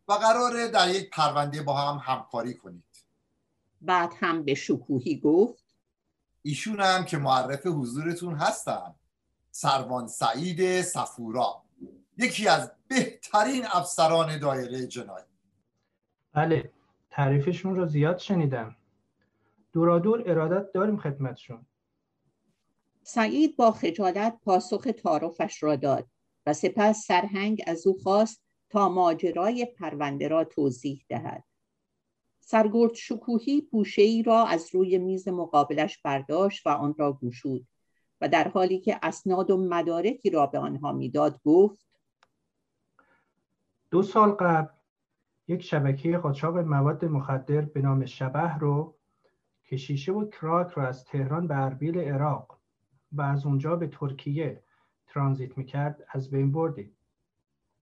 و 0.09 0.13
قراره 0.13 0.69
در 0.69 0.95
یک 0.95 1.11
پرونده 1.11 1.63
با 1.63 1.77
هم 1.77 2.15
همکاری 2.15 2.55
کنید 2.55 3.07
بعد 3.81 4.13
هم 4.21 4.45
به 4.45 4.55
شکوهی 4.55 5.19
گفت 5.19 5.65
ایشون 6.43 6.81
هم 6.81 7.05
که 7.05 7.19
معرف 7.19 7.67
حضورتون 7.67 8.35
هستم 8.35 8.95
سروان 9.51 10.09
سعید 10.09 10.83
صفورا 10.83 11.66
یکی 12.19 12.49
از 12.49 12.73
بهترین 12.89 13.65
افسران 13.73 14.39
دایره 14.39 14.87
جنایی. 14.87 15.25
بله 16.33 16.73
تعریفشون 17.11 17.77
رو 17.77 17.87
زیاد 17.87 18.19
شنیدم. 18.19 18.77
دورادور 19.73 20.23
ارادت 20.27 20.73
داریم 20.73 20.97
خدمتشون. 20.97 21.67
سعید 23.03 23.57
با 23.57 23.71
خجالت 23.71 24.41
پاسخ 24.45 24.89
تعارفش 25.03 25.63
را 25.63 25.77
داد 25.77 26.07
و 26.47 26.53
سپس 26.53 27.07
سرهنگ 27.07 27.63
از 27.67 27.87
او 27.87 27.99
خواست 28.03 28.43
تا 28.71 28.89
ماجرای 28.89 29.65
پرونده 29.65 30.29
را 30.29 30.45
توضیح 30.45 31.05
دهد. 31.09 31.45
سرگرد 32.41 32.95
شکوهی 32.95 33.61
پوشه 33.61 34.03
ای 34.03 34.23
را 34.23 34.45
از 34.45 34.75
روی 34.75 34.99
میز 34.99 35.29
مقابلش 35.29 35.99
برداشت 35.99 36.67
و 36.67 36.71
آن 36.71 36.95
را 36.99 37.19
گشود 37.23 37.67
و 38.21 38.29
در 38.29 38.49
حالی 38.49 38.81
که 38.81 38.99
اسناد 39.03 39.51
و 39.51 39.57
مدارکی 39.57 40.31
را 40.31 40.47
به 40.47 40.59
آنها 40.59 40.93
می‌داد 40.93 41.41
گفت 41.45 41.86
دو 43.91 44.03
سال 44.03 44.31
قبل 44.31 44.69
یک 45.49 45.63
شبکه 45.63 46.19
قاچاق 46.19 46.59
مواد 46.59 47.05
مخدر 47.05 47.61
به 47.61 47.83
نام 47.83 48.05
شبه 48.05 48.59
رو 48.59 48.95
که 49.65 49.77
شیشه 49.77 50.13
و 50.13 50.29
کراک 50.31 50.73
رو 50.73 50.83
از 50.83 51.05
تهران 51.05 51.47
به 51.47 51.57
اربیل 51.65 51.99
عراق 51.99 52.59
و 53.13 53.23
از 53.23 53.47
اونجا 53.47 53.77
به 53.77 53.87
ترکیه 53.87 54.63
ترانزیت 55.07 55.59
می‌کرد 55.59 56.05
از 56.09 56.31
بین 56.31 56.53
بردیم. 56.53 56.97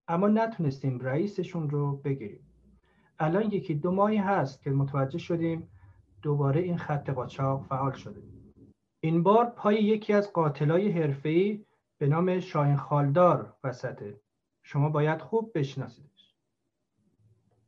اما 0.07 0.27
نتونستیم 0.27 0.99
رئیسشون 0.99 1.69
رو 1.69 1.97
بگیریم. 1.97 2.45
الان 3.19 3.43
یکی 3.51 3.75
دو 3.75 3.91
ماهی 3.91 4.17
هست 4.17 4.61
که 4.61 4.71
متوجه 4.71 5.17
شدیم 5.17 5.69
دوباره 6.21 6.61
این 6.61 6.77
خط 6.77 7.09
قاچاق 7.09 7.65
فعال 7.65 7.91
شده. 7.91 8.23
این 8.99 9.23
بار 9.23 9.45
پای 9.45 9.75
یکی 9.75 10.13
از 10.13 10.33
قاتلای 10.33 10.91
حرفه‌ای 10.91 11.65
به 11.97 12.07
نام 12.07 12.39
شاهین 12.39 12.77
خالدار 12.77 13.53
وسطه. 13.63 14.24
شما 14.67 14.89
باید 14.89 15.21
خوب 15.21 15.51
بشناسیدش. 15.55 16.35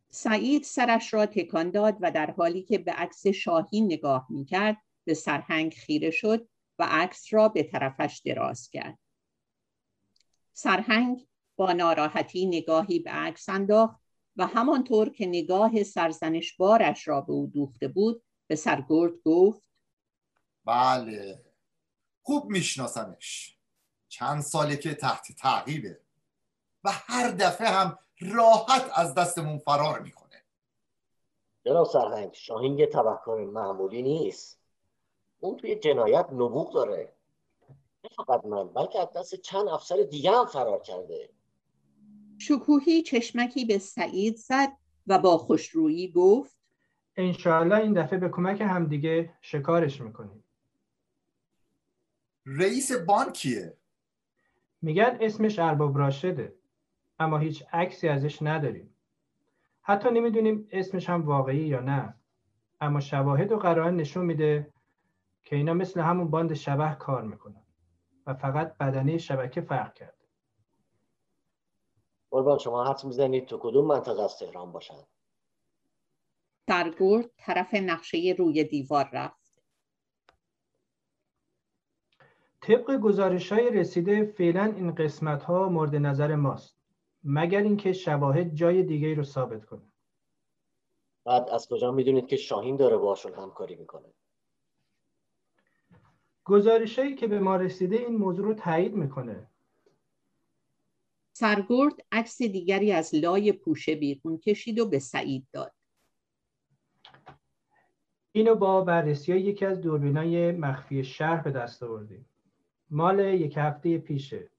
سعید 0.09 0.63
سرش 0.63 1.13
را 1.13 1.25
تکان 1.25 1.71
داد 1.71 1.97
و 2.01 2.11
در 2.11 2.31
حالی 2.31 2.63
که 2.63 2.77
به 2.77 2.91
عکس 2.91 3.27
شاهین 3.27 3.85
نگاه 3.85 4.27
می‌کرد 4.29 4.77
به 5.03 5.13
سرهنگ 5.13 5.73
خیره 5.73 6.11
شد 6.11 6.49
و 6.79 6.87
عکس 6.89 7.33
را 7.33 7.49
به 7.49 7.63
طرفش 7.63 8.21
دراز 8.25 8.69
کرد. 8.69 8.99
سرهنگ 10.53 11.27
با 11.55 11.73
ناراحتی 11.73 12.45
نگاهی 12.45 12.99
به 12.99 13.11
عکس 13.11 13.49
انداخت 13.49 14.01
و 14.35 14.47
همانطور 14.47 15.09
که 15.09 15.25
نگاه 15.25 15.83
سرزنش 15.83 16.57
بارش 16.57 17.07
را 17.07 17.21
به 17.21 17.33
او 17.33 17.47
دوخته 17.47 17.87
بود 17.87 18.23
به 18.47 18.55
سرگرد 18.55 19.13
گفت 19.25 19.61
بله 20.65 21.45
خوب 22.21 22.49
میشناسمش. 22.49 23.57
چند 24.07 24.41
ساله 24.41 24.77
که 24.77 24.93
تحت 24.93 25.31
تعقیبه. 25.31 26.06
و 26.87 26.89
هر 26.91 27.31
دفعه 27.31 27.67
هم 27.67 27.99
راحت 28.21 28.91
از 28.95 29.13
دستمون 29.13 29.57
فرار 29.57 29.99
می‌کنه. 29.99 30.43
جناب 31.65 31.87
سرهنگ 31.87 32.33
شاهین 32.33 32.79
یه 32.79 32.87
تبهکار 32.87 33.45
معمولی 33.45 34.01
نیست. 34.01 34.59
اون 35.39 35.57
توی 35.57 35.75
جنایت 35.75 36.25
نبوغ 36.31 36.73
داره. 36.73 37.13
نه 38.03 38.09
فقط 38.25 38.45
من 38.45 38.67
بلکه 38.67 38.99
از 38.99 39.13
دست 39.15 39.35
چند 39.35 39.67
افسر 39.67 39.95
دیگه 40.09 40.31
هم 40.31 40.45
فرار 40.45 40.81
کرده. 40.81 41.29
شکوهی 42.37 43.01
چشمکی 43.01 43.65
به 43.65 43.77
سعید 43.77 44.35
زد 44.35 44.69
و 45.07 45.19
با 45.19 45.37
خوشرویی 45.37 46.11
گفت 46.11 46.57
انشاءالله 47.15 47.77
این 47.77 47.93
دفعه 47.93 48.19
به 48.19 48.29
کمک 48.29 48.61
همدیگه 48.61 49.33
شکارش 49.41 50.01
می‌کنیم. 50.01 50.43
رئیس 52.45 52.91
بانکیه 52.91 53.77
میگن 54.81 55.17
اسمش 55.21 55.59
ارباب 55.59 55.97
راشده. 55.97 56.53
اما 57.19 57.37
هیچ 57.37 57.63
عکسی 57.73 58.07
ازش 58.07 58.41
نداریم. 58.41 58.95
حتی 59.81 60.09
نمی‌دونیم 60.09 60.67
اسمش 60.71 61.09
هم 61.09 61.21
واقعی 61.21 61.67
یا 61.67 61.79
نه. 61.79 62.15
اما 62.81 62.99
شواهد 62.99 63.51
و 63.51 63.57
قرائن 63.57 63.95
نشون 63.95 64.25
میده 64.25 64.73
که 65.43 65.55
اینا 65.55 65.73
مثل 65.73 65.99
همون 66.01 66.29
باند 66.29 66.53
شبه 66.53 66.95
کار 66.99 67.21
می‌کنن 67.21 67.63
و 68.25 68.33
فقط 68.33 68.77
بدنه 68.77 69.17
شبکه 69.17 69.61
فرق 69.61 69.93
کرد 69.93 70.17
قربان 72.31 72.57
شما 72.57 72.85
حدس 72.85 73.05
می‌زنید 73.05 73.45
تو 73.45 73.57
کدوم 73.57 73.87
منطقه 73.87 74.23
از 74.23 74.37
تهران 74.37 74.71
باشن؟ 74.71 75.03
سرگرد 76.69 77.31
طرف 77.37 77.73
نقشه 77.73 78.35
روی 78.37 78.63
دیوار 78.63 79.09
رفت. 79.13 79.63
طبق 82.61 82.97
گزارش 82.97 83.51
های 83.51 83.69
رسیده 83.69 84.25
فعلا 84.25 84.63
این 84.63 84.95
قسمت 84.95 85.43
ها 85.43 85.69
مورد 85.69 85.95
نظر 85.95 86.35
ماست. 86.35 86.76
مگر 87.23 87.61
اینکه 87.61 87.93
شواهد 87.93 88.55
جای 88.55 88.83
دیگه 88.83 89.13
رو 89.13 89.23
ثابت 89.23 89.65
کنه. 89.65 89.91
بعد 91.25 91.49
از 91.49 91.67
کجا 91.67 91.91
می‌دونید 91.91 92.27
که 92.27 92.35
شاهین 92.35 92.75
داره 92.75 92.97
باشون 92.97 93.33
همکاری 93.33 93.75
می‌کنه؟ 93.75 94.13
گزارش 96.43 96.99
هایی 96.99 97.15
که 97.15 97.27
به 97.27 97.39
ما 97.39 97.55
رسیده 97.55 97.95
این 97.95 98.15
موضوع 98.15 98.45
رو 98.45 98.53
تایید 98.53 98.93
می‌کنه. 98.93 99.47
سرگرد 101.33 102.05
عکس 102.11 102.41
دیگری 102.41 102.91
از 102.91 103.15
لای 103.15 103.51
پوشه 103.51 103.95
بیرون 103.95 104.37
کشید 104.37 104.79
و 104.79 104.89
به 104.89 104.99
سعید 104.99 105.47
داد. 105.51 105.73
اینو 108.31 108.55
با 108.55 108.81
بررسی 108.81 109.35
یکی 109.35 109.65
از 109.65 109.81
دوربینای 109.81 110.51
مخفی 110.51 111.03
شهر 111.03 111.41
به 111.41 111.51
دست 111.51 111.83
آوردیم. 111.83 112.29
مال 112.89 113.19
یک 113.19 113.57
هفته 113.57 113.97
پیشه. 113.97 114.49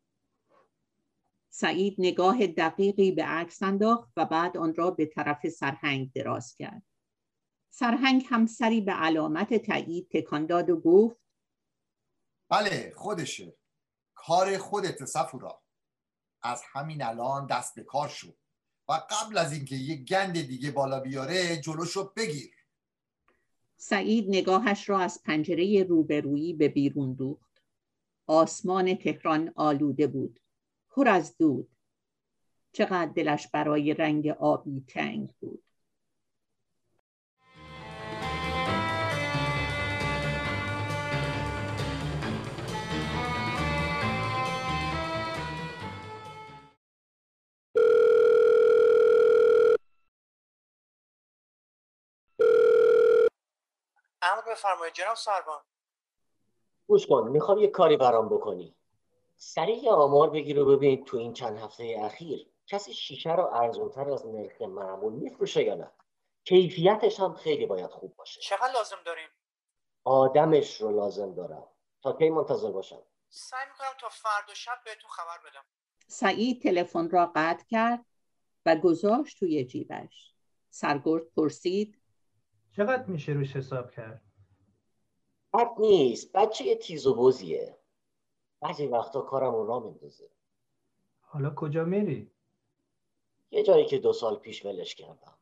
سعید 1.51 1.95
نگاه 1.99 2.47
دقیقی 2.47 3.13
به 3.13 3.25
عکس 3.25 3.63
انداخت 3.63 4.13
و 4.17 4.25
بعد 4.25 4.57
آن 4.57 4.75
را 4.75 4.91
به 4.91 5.07
طرف 5.07 5.49
سرهنگ 5.49 6.13
دراز 6.13 6.55
کرد. 6.55 6.83
سرهنگ 7.71 8.25
هم 8.29 8.47
سری 8.47 8.81
به 8.81 8.93
علامت 8.93 9.55
تایید 9.55 10.09
تکان 10.11 10.47
داد 10.47 10.71
و 10.71 10.81
گفت 10.81 11.17
بله 12.49 12.93
خودشه. 12.97 13.57
کار 14.15 14.59
خودت 14.59 15.05
صفورا 15.05 15.63
از 16.43 16.63
همین 16.73 17.03
الان 17.03 17.47
دست 17.47 17.75
به 17.75 17.85
کار 17.85 18.09
شو 18.09 18.33
و 18.89 18.93
قبل 18.93 19.39
از 19.39 19.53
اینکه 19.53 19.77
یه 19.77 19.97
گند 19.97 20.33
دیگه 20.33 20.71
بالا 20.71 21.01
بیاره 21.01 21.57
جلوشو 21.57 22.13
بگیر. 22.17 22.55
سعید 23.77 24.25
نگاهش 24.29 24.89
را 24.89 24.99
از 24.99 25.23
پنجره 25.23 25.83
روبرویی 25.83 26.53
به 26.53 26.69
بیرون 26.69 27.13
دوخت. 27.13 27.63
آسمان 28.27 28.95
تهران 28.95 29.53
آلوده 29.57 30.07
بود. 30.07 30.41
پر 30.99 31.09
از 31.09 31.37
دود. 31.37 31.71
چقدر 32.73 33.13
دلش 33.13 33.49
برای 33.49 33.95
رنگ 33.95 34.29
آبی 34.29 34.85
تنگ 34.89 35.35
بود. 35.41 35.65
امر 54.23 54.43
بفرمایید. 54.51 54.95
جناب 54.95 55.15
سربان. 55.17 55.61
گوش 56.87 57.07
کن 57.07 57.29
می‌خوام 57.29 57.59
یه 57.59 57.69
کاری 57.69 57.97
برام 57.97 58.29
بکنی. 58.29 58.75
سریع 59.41 59.91
آمار 59.91 60.31
بگیر 60.31 60.59
و 60.59 60.77
ببین 60.77 61.05
تو 61.05 61.17
این 61.17 61.33
چند 61.33 61.59
هفته 61.59 61.97
اخیر 62.01 62.51
کسی 62.67 62.95
شیشه 62.95 63.35
رو 63.35 63.45
ارزونتر 63.53 64.11
از 64.11 64.27
نرخ 64.27 64.63
معمول 64.63 65.13
میفروشه 65.13 65.63
یا 65.63 65.75
نه. 65.75 65.91
کیفیتش 66.45 67.21
هم 67.21 67.35
خیلی 67.35 67.67
باید 67.67 67.91
خوب 67.91 68.17
باشه. 68.17 68.41
چقدر 68.41 68.73
لازم 68.75 68.97
داریم؟ 69.07 69.29
آدمش 70.05 70.81
رو 70.81 70.97
لازم 70.97 71.35
دارم. 71.35 71.69
تا 72.03 72.13
کی 72.13 72.31
منتظر 72.31 72.71
باشم؟ 72.71 73.03
سعی 73.29 73.67
می‌کنم 73.73 73.99
تا 74.01 74.09
فردا 74.09 74.55
شب 74.55 74.79
بهتون 74.85 75.11
خبر 75.11 75.51
بدم. 75.51 75.65
سعید 76.07 76.63
تلفن 76.63 77.11
را 77.11 77.33
قطع 77.35 77.65
کرد 77.69 78.05
و 78.67 78.77
گذاشت 78.77 79.39
توی 79.39 79.65
جیبش. 79.65 80.35
سرگرد 80.71 81.23
پرسید 81.37 81.99
چقدر 82.77 83.05
میشه 83.07 83.33
روش 83.33 83.57
حساب 83.57 83.91
کرد؟ 83.91 84.23
حد 85.55 85.71
نیست. 85.79 86.33
بچه 86.33 86.75
تیز 86.75 87.07
و 87.07 87.15
بزیه. 87.15 87.78
بعضی 88.61 88.87
وقتا 88.87 89.21
کارم 89.21 89.55
رو 89.55 89.67
را 89.67 89.81
میندازه. 89.81 90.29
حالا 91.21 91.55
کجا 91.57 91.85
میری؟ 91.85 92.31
یه 93.51 93.63
جایی 93.63 93.87
که 93.87 93.99
دو 93.99 94.13
سال 94.13 94.37
پیش 94.37 94.67
ولش 94.67 94.95
کردم. 94.95 95.35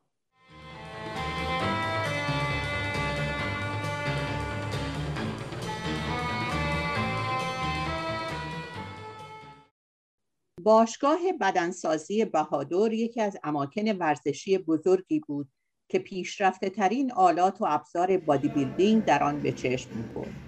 باشگاه 10.62 11.18
بدنسازی 11.40 12.24
بهادر 12.24 12.92
یکی 12.92 13.20
از 13.20 13.36
اماکن 13.42 13.96
ورزشی 13.98 14.58
بزرگی 14.58 15.20
بود 15.20 15.48
که 15.88 15.98
پیشرفته 15.98 16.70
ترین 16.70 17.12
آلات 17.12 17.60
و 17.60 17.64
ابزار 17.68 18.16
بادی 18.16 18.48
بیلدینگ 18.48 19.04
در 19.04 19.22
آن 19.22 19.42
به 19.42 19.52
چشم 19.52 19.90
می‌خورد 19.96 20.45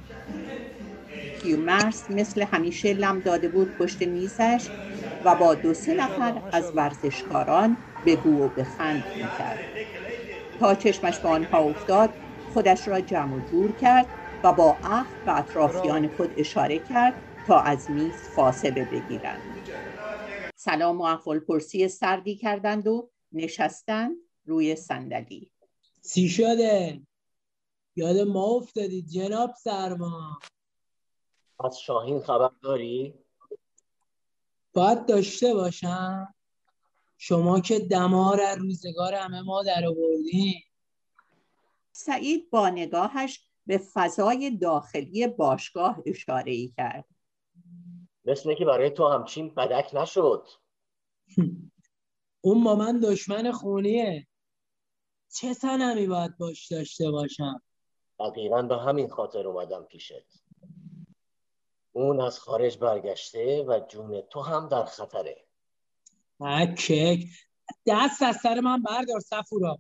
کیومرس 1.43 2.11
مثل 2.11 2.43
همیشه 2.43 2.95
لم 2.95 3.21
داده 3.21 3.49
بود 3.49 3.77
پشت 3.77 4.03
میزش 4.03 4.69
و 5.25 5.35
با 5.35 5.55
دو 5.55 5.75
سه 5.75 5.95
نفر 5.95 6.43
از 6.53 6.73
ورزشکاران 6.75 7.77
بگو 8.07 8.45
و 8.45 8.49
بخند 8.49 9.05
می‌کرد. 9.15 9.61
تا 10.59 10.75
چشمش 10.75 11.19
به 11.19 11.29
آنها 11.29 11.59
افتاد 11.59 12.15
خودش 12.53 12.89
را 12.89 13.01
جمع 13.01 13.37
و 13.37 13.41
جور 13.41 13.73
کرد 13.73 14.07
و 14.45 14.53
با 14.53 14.79
عهد 14.83 15.25
به 15.25 15.39
اطرافیان 15.39 16.09
خود 16.09 16.35
اشاره 16.37 16.79
کرد 16.79 17.15
تا 17.47 17.61
از 17.61 17.91
میز 17.91 18.29
فاصله 18.35 18.85
بگیرند. 18.85 19.43
سلام 20.55 20.99
و 21.01 21.03
احوال 21.03 21.39
پرسی 21.39 21.89
سردی 21.89 22.37
کردند 22.37 22.89
و 22.89 23.11
نشستند 23.33 24.17
روی 24.45 24.77
صندلی. 24.77 25.51
سی 26.01 26.29
شده؟ 26.29 27.01
یاد 27.97 28.19
ما 28.19 28.45
افتادید 28.45 29.07
جناب 29.07 29.55
سرما. 29.65 30.39
از 31.65 31.81
شاهین 31.81 32.21
خبر 32.21 32.51
داری؟ 32.63 33.15
باید 34.73 35.07
داشته 35.07 35.55
باشم. 35.55 36.35
شما 37.19 37.61
که 37.61 37.79
دمار 37.79 38.41
از 38.41 38.59
روزگار 38.59 39.15
همه 39.15 39.43
ما 39.43 39.63
در 39.63 39.87
آوردین 39.87 40.63
سعید 41.93 42.51
با 42.51 42.69
نگاهش 42.69 43.49
به 43.67 43.79
فضای 43.79 44.51
داخلی 44.51 45.27
باشگاه 45.27 46.03
اشاره 46.07 46.53
ای 46.53 46.73
کرد. 46.77 47.05
مثل 48.25 48.55
که 48.55 48.65
برای 48.65 48.91
تو 48.91 49.09
همچین 49.09 49.55
بدک 49.55 49.91
نشد. 49.95 50.49
اون 52.41 52.65
با 52.65 52.75
من 52.75 53.01
دشمن 53.01 53.53
خونیه. 53.53 54.27
چه 55.35 55.53
سنمی 55.53 56.07
باید 56.07 56.39
باش 56.39 56.73
داشته 56.73 57.11
باشم؟ 57.11 57.63
دقیقا 58.21 58.63
به 58.63 58.77
همین 58.77 59.09
خاطر 59.09 59.47
اومدم 59.47 59.85
پیشت. 59.85 60.48
اون 61.99 62.21
از 62.21 62.41
خارج 62.41 62.79
برگشته 62.79 63.65
و 63.69 63.81
جون 63.89 64.21
تو 64.21 64.41
هم 64.41 64.69
در 64.69 64.85
خطره. 64.85 65.45
کک 66.41 67.25
دست 67.87 68.23
از 68.23 68.37
سر 68.43 68.61
من 68.61 68.83
بردار 68.83 69.21
سفورا. 69.21 69.79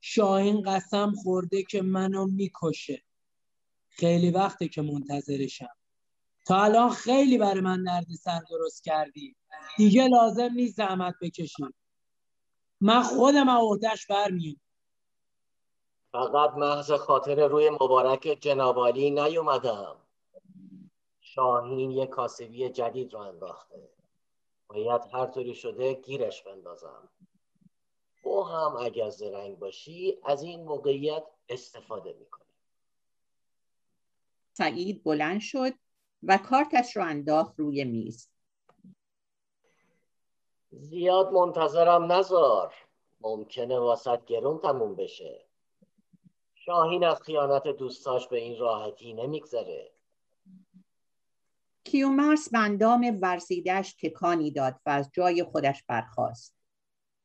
شاهین 0.00 0.62
قسم 0.62 1.12
خورده 1.12 1.62
که 1.62 1.82
منو 1.82 2.26
می‌کشه. 2.26 3.02
خیلی 3.88 4.30
وقته 4.30 4.68
که 4.68 4.82
منتظرشم. 4.82 5.76
تا 6.46 6.62
الان 6.62 6.90
خیلی 6.90 7.38
برای 7.38 7.60
من 7.60 7.84
درد 7.84 8.06
سر 8.20 8.40
درست 8.50 8.84
کردی. 8.84 9.36
دیگه 9.76 10.08
لازم 10.08 10.52
نیست 10.52 10.76
زحمت 10.76 11.14
بکشی. 11.22 11.64
من 12.80 13.02
خودم 13.02 13.50
عهدهش 13.50 14.06
برمیم. 14.06 14.60
فقط 16.12 16.50
محض 16.50 16.92
خاطر 16.92 17.48
روی 17.48 17.70
مبارک 17.70 18.38
جنابالی 18.40 19.10
نیومدم. 19.10 19.96
شاهین 21.40 21.90
یه 21.90 22.06
کاسبی 22.06 22.68
جدید 22.68 23.14
رو 23.14 23.20
انداخته. 23.20 23.88
باید 24.68 25.02
هر 25.12 25.26
طوری 25.26 25.54
شده 25.54 25.94
گیرش 25.94 26.42
بندازم. 26.42 27.08
تو 28.22 28.42
هم 28.42 28.76
اگر 28.76 29.10
زرنگ 29.10 29.58
باشی 29.58 30.18
از 30.24 30.42
این 30.42 30.64
موقعیت 30.64 31.24
استفاده 31.48 32.12
می‌کنی. 32.12 32.50
سعید 34.52 35.04
بلند 35.04 35.40
شد 35.40 35.72
و 36.22 36.38
کارتش 36.38 36.96
رو 36.96 37.04
انداخت 37.04 37.60
روی 37.60 37.84
میز. 37.84 38.28
زیاد 40.70 41.32
منتظرم 41.32 42.12
نزار. 42.12 42.74
ممکنه 43.20 43.78
واسط 43.78 44.24
گرون 44.24 44.58
تموم 44.58 44.94
بشه. 44.94 45.46
شاهین 46.54 47.04
از 47.04 47.22
خیانت 47.22 47.68
دوستاش 47.68 48.28
به 48.28 48.38
این 48.38 48.58
راحتی 48.58 49.12
نمیگذره. 49.12 49.99
کیومرس 51.84 52.48
به 52.48 52.58
اندام 52.58 53.18
ورزیدش 53.22 53.94
تکانی 54.02 54.50
داد 54.50 54.80
و 54.86 54.90
از 54.90 55.10
جای 55.12 55.44
خودش 55.44 55.84
برخاست. 55.88 56.56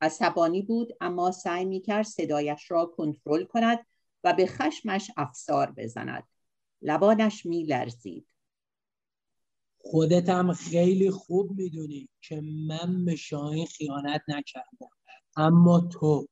عصبانی 0.01 0.61
بود 0.61 0.97
اما 1.01 1.31
سعی 1.31 1.65
می‌کرد 1.65 2.05
صدایش 2.05 2.71
را 2.71 2.85
کنترل 2.85 3.43
کند 3.43 3.85
و 4.23 4.33
به 4.33 4.45
خشمش 4.47 5.11
افسار 5.17 5.71
بزند. 5.71 6.23
لبانش 6.81 7.45
میلرزید. 7.45 8.27
خودت 9.77 10.29
هم 10.29 10.53
خیلی 10.53 11.11
خوب 11.11 11.51
می‌دونی 11.51 12.09
که 12.21 12.41
من 12.67 13.05
به 13.05 13.15
شاهین 13.15 13.65
خیانت 13.65 14.21
نکردم 14.27 14.89
اما 15.37 15.79
تو. 15.79 16.27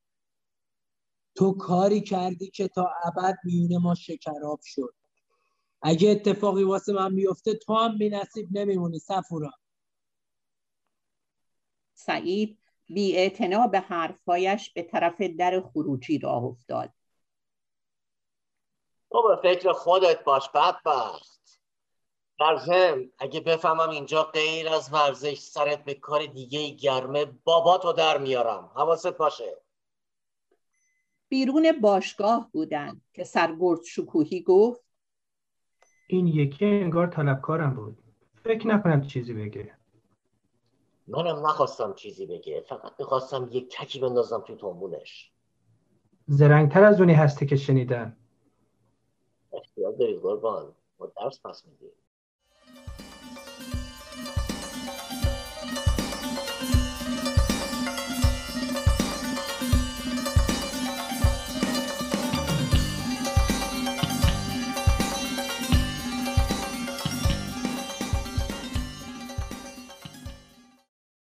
تو 1.36 1.52
کاری 1.52 2.02
کردی 2.02 2.50
که 2.50 2.68
تا 2.68 2.90
ابد 3.06 3.36
میونه 3.44 3.78
ما 3.78 3.96
شکراب 3.96 4.60
شد. 4.64 4.96
اگه 5.84 6.10
اتفاقی 6.12 6.64
واسه 6.64 6.94
من 6.94 7.14
میفته 7.14 7.54
تو 7.54 7.74
هم 7.74 7.98
بی 7.98 8.10
نصیب 8.10 8.48
نمیمونی 8.52 9.00
سفورا. 9.00 9.52
سعید 11.94 12.60
بی 12.88 13.30
به 13.72 13.80
حرفهایش 13.80 14.74
به 14.74 14.84
طرف 14.84 15.22
در 15.22 15.62
خروجی 15.62 16.20
راه 16.20 16.44
افتاد. 16.44 16.90
تو 19.12 19.24
به 19.24 19.36
فکر 19.42 19.72
خودت 19.72 20.24
باش 20.24 20.50
بدبخت. 20.50 21.62
در 22.40 22.58
ضمن 22.58 23.12
اگه 23.20 23.40
بفهمم 23.40 23.90
اینجا 23.90 24.24
غیر 24.24 24.70
از 24.70 24.94
ورزش 24.94 25.40
سرت 25.40 25.84
به 25.84 25.94
کار 25.94 26.26
دیگه 26.26 26.70
گرمه 26.70 27.26
باباتو 27.26 27.94
در 27.94 28.18
میارم. 28.18 28.72
حواست 28.76 29.18
باشه. 29.18 29.62
بیرون 31.30 31.72
باشگاه 31.82 32.50
بودند 32.52 33.02
که 33.14 33.24
سرگرد 33.24 33.84
شکوهی 33.84 34.42
گفت 34.42 34.84
این 36.08 36.28
یکی 36.28 36.66
انگار 36.66 37.08
طلبکارم 37.08 37.74
بود. 37.74 37.98
فکر 38.44 38.68
نکنم 38.68 39.02
چیزی 39.02 39.34
بگه. 39.34 39.74
منم 41.08 41.46
نخواستم 41.46 41.94
چیزی 41.94 42.26
بگه. 42.26 42.62
فقط 42.62 42.92
می‌خواستم 43.00 43.50
یک 43.52 43.70
ککی 43.70 44.00
بندازم 44.00 44.44
توی 44.48 44.56
تومونش 44.56 45.32
زرنگتر 46.28 46.84
از 46.84 47.00
اونی 47.00 47.14
هستی 47.14 47.46
که 47.46 47.56
شنیدن 47.56 48.18
اختیار 49.54 49.94
داری 49.94 50.20
قربان. 50.20 50.74
ما 51.00 51.12
درس 51.22 51.42
پس 51.46 51.66
میدیم. 51.66 51.90